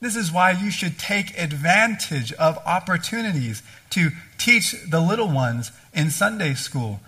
This 0.00 0.14
is 0.14 0.30
why 0.30 0.52
you 0.52 0.70
should 0.70 1.00
take 1.00 1.36
advantage 1.36 2.32
of 2.34 2.58
opportunities 2.64 3.64
to 3.90 4.10
teach 4.38 4.76
the 4.88 5.00
little 5.00 5.28
ones 5.28 5.72
in 5.92 6.10
Sunday 6.10 6.54
school. 6.54 7.00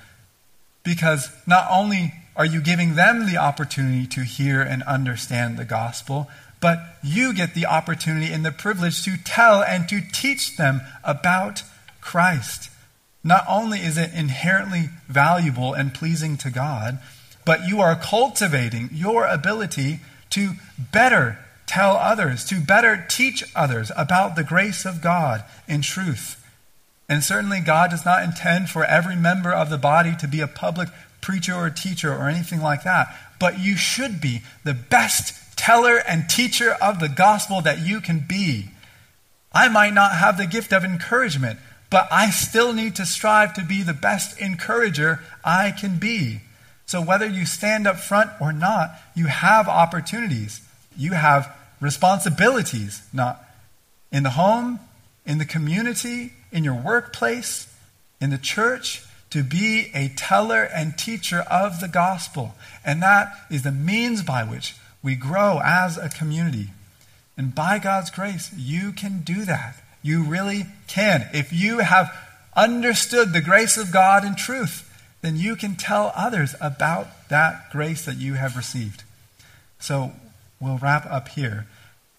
Because 0.83 1.31
not 1.47 1.69
only 1.71 2.13
are 2.35 2.45
you 2.45 2.61
giving 2.61 2.97
them 2.97 3.27
the 3.27 3.37
opportunity 3.37 4.09
to 4.09 4.25
hear 4.25 4.63
and 4.63 4.83
understand 4.83 5.57
the 5.57 5.65
gospel, 5.65 6.29
but 6.61 6.81
you 7.05 7.33
get 7.33 7.55
the 7.55 7.67
opportunity 7.67 8.33
and 8.33 8.45
the 8.45 8.51
privilege 8.51 9.05
to 9.05 9.17
tell 9.17 9.63
and 9.63 9.89
to 9.91 10.01
teach 10.13 10.57
them 10.57 10.81
about 11.05 11.63
Christ. 12.01 12.69
Not 13.25 13.45
only 13.49 13.81
is 13.81 13.97
it 13.97 14.13
inherently 14.13 14.91
valuable 15.09 15.73
and 15.73 15.95
pleasing 15.95 16.37
to 16.37 16.51
God, 16.51 16.99
but 17.47 17.67
you 17.67 17.81
are 17.81 17.97
cultivating 17.97 18.91
your 18.93 19.27
ability 19.27 20.01
to 20.31 20.53
better 20.79 21.39
tell 21.67 21.97
others, 21.97 22.45
to 22.45 22.61
better 22.61 23.05
teach 23.09 23.43
others 23.57 23.91
about 23.97 24.37
the 24.37 24.45
grace 24.45 24.85
of 24.85 25.01
God 25.01 25.43
in 25.67 25.81
truth. 25.81 26.45
And 27.09 27.23
certainly, 27.23 27.61
God 27.61 27.91
does 27.91 28.05
not 28.05 28.23
intend 28.23 28.71
for 28.71 28.85
every 28.85 29.17
member 29.17 29.53
of 29.53 29.71
the 29.71 29.79
body 29.79 30.15
to 30.17 30.29
be 30.29 30.41
a 30.41 30.47
public 30.47 30.89
preacher 31.21 31.55
or 31.55 31.71
teacher 31.71 32.13
or 32.13 32.29
anything 32.29 32.61
like 32.61 32.83
that. 32.85 33.15
But 33.39 33.59
you 33.59 33.77
should 33.77 34.21
be 34.21 34.43
the 34.65 34.75
best 34.75 35.57
teller 35.57 35.99
and 36.07 36.29
teacher 36.29 36.77
of 36.81 37.01
the 37.01 37.09
gospel 37.09 37.61
that 37.63 37.87
you 37.87 38.01
can 38.01 38.25
be. 38.27 38.69
I 39.53 39.69
might 39.69 39.95
not 39.95 40.13
have 40.13 40.37
the 40.37 40.47
gift 40.47 40.73
of 40.73 40.85
encouragement, 40.85 41.59
but 41.91 42.09
I 42.11 42.31
still 42.31 42.73
need 42.73 42.97
to 42.97 43.07
strive 43.07 43.55
to 43.55 43.65
be 43.65 43.83
the 43.83 43.95
best 43.95 44.41
encourager 44.41 45.21
I 45.45 45.71
can 45.71 45.99
be. 45.99 46.41
So 46.87 47.01
whether 47.01 47.27
you 47.27 47.47
stand 47.47 47.87
up 47.87 47.97
front 47.99 48.31
or 48.41 48.53
not, 48.53 48.95
you 49.15 49.27
have 49.27 49.69
opportunities. 49.69 50.61
You 50.97 51.13
have 51.13 51.55
responsibilities, 51.81 53.03
not 53.13 53.45
in 54.13 54.23
the 54.23 54.31
home, 54.31 54.81
in 55.27 55.39
the 55.39 55.45
community, 55.45 56.33
in 56.53 56.65
your 56.65 56.75
workplace, 56.75 57.73
in 58.21 58.31
the 58.31 58.39
church, 58.39 59.03
to 59.31 59.43
be 59.43 59.91
a 59.95 60.13
teller 60.17 60.63
and 60.63 60.97
teacher 60.97 61.45
of 61.51 61.81
the 61.81 61.89
gospel. 61.89 62.55
And 62.85 63.03
that 63.03 63.33
is 63.51 63.63
the 63.63 63.73
means 63.73 64.23
by 64.23 64.45
which 64.45 64.77
we 65.03 65.17
grow 65.17 65.61
as 65.65 65.99
a 65.99 66.09
community. 66.09 66.69
And 67.37 67.55
by 67.55 67.79
God's 67.79 68.11
grace, 68.11 68.53
you 68.57 68.93
can 68.93 69.23
do 69.23 69.45
that. 69.45 69.77
You 70.05 70.23
really 70.23 70.67
can. 70.87 71.27
If 71.33 71.51
you 71.51 71.79
have 71.79 72.13
understood 72.55 73.33
the 73.33 73.41
grace 73.41 73.79
of 73.79 73.91
God 73.91 74.23
in 74.23 74.37
truth, 74.37 74.89
then 75.23 75.37
you 75.37 75.57
can 75.57 75.77
tell 75.77 76.13
others 76.15 76.55
about 76.61 77.31
that 77.31 77.71
grace 77.73 78.05
that 78.05 78.19
you 78.19 78.35
have 78.35 78.55
received. 78.55 79.03
So 79.81 80.13
we'll 80.61 80.77
wrap 80.77 81.07
up 81.07 81.29
here. 81.29 81.67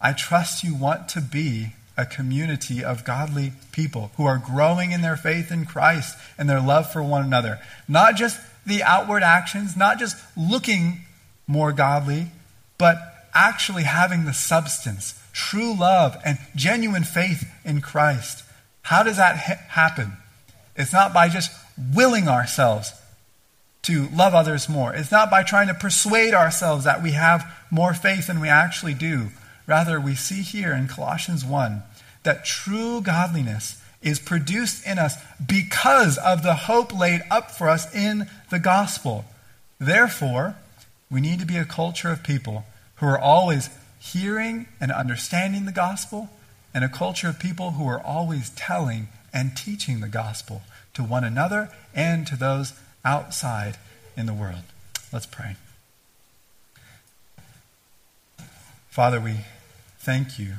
I 0.01 0.13
trust 0.13 0.63
you 0.63 0.75
want 0.75 1.07
to 1.09 1.21
be 1.21 1.73
a 1.95 2.07
community 2.07 2.83
of 2.83 3.05
godly 3.05 3.53
people 3.71 4.09
who 4.17 4.25
are 4.25 4.41
growing 4.43 4.91
in 4.91 5.03
their 5.03 5.15
faith 5.15 5.51
in 5.51 5.65
Christ 5.65 6.17
and 6.39 6.49
their 6.49 6.59
love 6.59 6.91
for 6.91 7.03
one 7.03 7.23
another. 7.23 7.59
Not 7.87 8.15
just 8.15 8.39
the 8.65 8.81
outward 8.81 9.21
actions, 9.21 9.77
not 9.77 9.99
just 9.99 10.17
looking 10.35 11.01
more 11.45 11.71
godly, 11.71 12.31
but 12.79 12.97
actually 13.35 13.83
having 13.83 14.25
the 14.25 14.33
substance 14.33 15.21
true 15.35 15.77
love 15.77 16.15
and 16.25 16.39
genuine 16.55 17.03
faith 17.03 17.45
in 17.65 17.81
Christ. 17.81 18.43
How 18.83 19.03
does 19.03 19.17
that 19.17 19.37
ha- 19.37 19.59
happen? 19.67 20.13
It's 20.75 20.93
not 20.93 21.13
by 21.13 21.27
just 21.27 21.51
willing 21.93 22.27
ourselves 22.27 22.93
to 23.83 24.07
love 24.15 24.33
others 24.33 24.67
more. 24.69 24.93
It's 24.93 25.11
not 25.11 25.29
by 25.29 25.43
trying 25.43 25.67
to 25.67 25.73
persuade 25.73 26.33
ourselves 26.33 26.85
that 26.85 27.03
we 27.03 27.11
have 27.11 27.45
more 27.69 27.93
faith 27.93 28.27
than 28.27 28.39
we 28.39 28.47
actually 28.47 28.93
do. 28.93 29.27
Rather, 29.67 29.99
we 29.99 30.15
see 30.15 30.41
here 30.41 30.73
in 30.73 30.87
Colossians 30.87 31.43
1 31.43 31.83
that 32.23 32.45
true 32.45 33.01
godliness 33.01 33.81
is 34.01 34.19
produced 34.19 34.87
in 34.87 34.97
us 34.97 35.15
because 35.45 36.17
of 36.17 36.43
the 36.43 36.53
hope 36.53 36.97
laid 36.97 37.21
up 37.29 37.51
for 37.51 37.67
us 37.67 37.93
in 37.93 38.29
the 38.51 38.59
gospel. 38.59 39.25
Therefore, 39.79 40.55
we 41.11 41.19
need 41.21 41.39
to 41.39 41.45
be 41.45 41.57
a 41.57 41.65
culture 41.65 42.09
of 42.09 42.23
people 42.23 42.65
who 42.95 43.07
are 43.07 43.19
always 43.19 43.69
hearing 44.13 44.67
and 44.79 44.91
understanding 44.91 45.65
the 45.65 45.71
gospel, 45.71 46.29
and 46.73 46.83
a 46.83 46.89
culture 46.89 47.29
of 47.29 47.39
people 47.39 47.71
who 47.71 47.87
are 47.87 48.01
always 48.01 48.49
telling 48.51 49.07
and 49.33 49.55
teaching 49.55 50.01
the 50.01 50.07
gospel 50.07 50.61
to 50.93 51.03
one 51.03 51.23
another 51.23 51.69
and 51.93 52.27
to 52.27 52.35
those 52.35 52.73
outside 53.03 53.77
in 54.17 54.25
the 54.25 54.33
world. 54.33 54.63
Let's 55.11 55.25
pray. 55.25 55.55
Father, 58.89 59.19
we 59.19 59.37
thank 59.99 60.39
you 60.39 60.53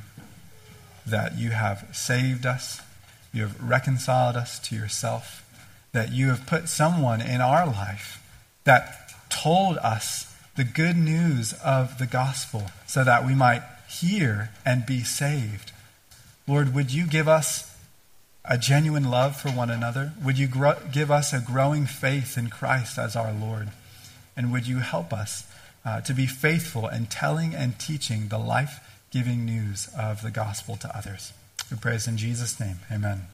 that 1.05 1.37
you 1.37 1.51
have 1.51 1.87
saved 1.93 2.45
us, 2.45 2.81
you 3.33 3.41
have 3.43 3.61
reconciled 3.63 4.35
us 4.35 4.59
to 4.59 4.75
yourself, 4.75 5.43
that 5.91 6.11
you 6.11 6.27
have 6.27 6.45
put 6.45 6.69
someone 6.69 7.21
in 7.21 7.41
our 7.41 7.65
life 7.65 8.21
that 8.65 9.13
told 9.29 9.77
us 9.77 10.26
the 10.57 10.63
good 10.63 10.97
news 10.97 11.53
of 11.63 11.99
the 11.99 12.07
gospel 12.07 12.63
so 12.87 13.03
that 13.03 13.25
we 13.25 13.33
might 13.35 13.61
hear 13.87 14.49
and 14.65 14.85
be 14.85 15.03
saved. 15.03 15.71
Lord, 16.47 16.73
would 16.73 16.91
you 16.91 17.05
give 17.05 17.27
us 17.27 17.73
a 18.43 18.57
genuine 18.57 19.09
love 19.09 19.39
for 19.39 19.49
one 19.49 19.69
another? 19.69 20.13
Would 20.23 20.39
you 20.39 20.47
grow, 20.47 20.73
give 20.91 21.11
us 21.11 21.31
a 21.31 21.39
growing 21.39 21.85
faith 21.85 22.37
in 22.37 22.49
Christ 22.49 22.97
as 22.97 23.15
our 23.15 23.31
Lord? 23.31 23.69
And 24.35 24.51
would 24.51 24.67
you 24.67 24.79
help 24.79 25.13
us 25.13 25.45
uh, 25.85 26.01
to 26.01 26.13
be 26.13 26.25
faithful 26.25 26.87
in 26.87 27.05
telling 27.05 27.53
and 27.53 27.77
teaching 27.79 28.29
the 28.29 28.39
life 28.39 28.79
giving 29.11 29.45
news 29.45 29.89
of 29.97 30.21
the 30.23 30.31
gospel 30.31 30.75
to 30.77 30.97
others? 30.97 31.33
We 31.69 31.77
praise 31.77 32.07
in 32.07 32.17
Jesus' 32.17 32.59
name. 32.59 32.77
Amen. 32.91 33.23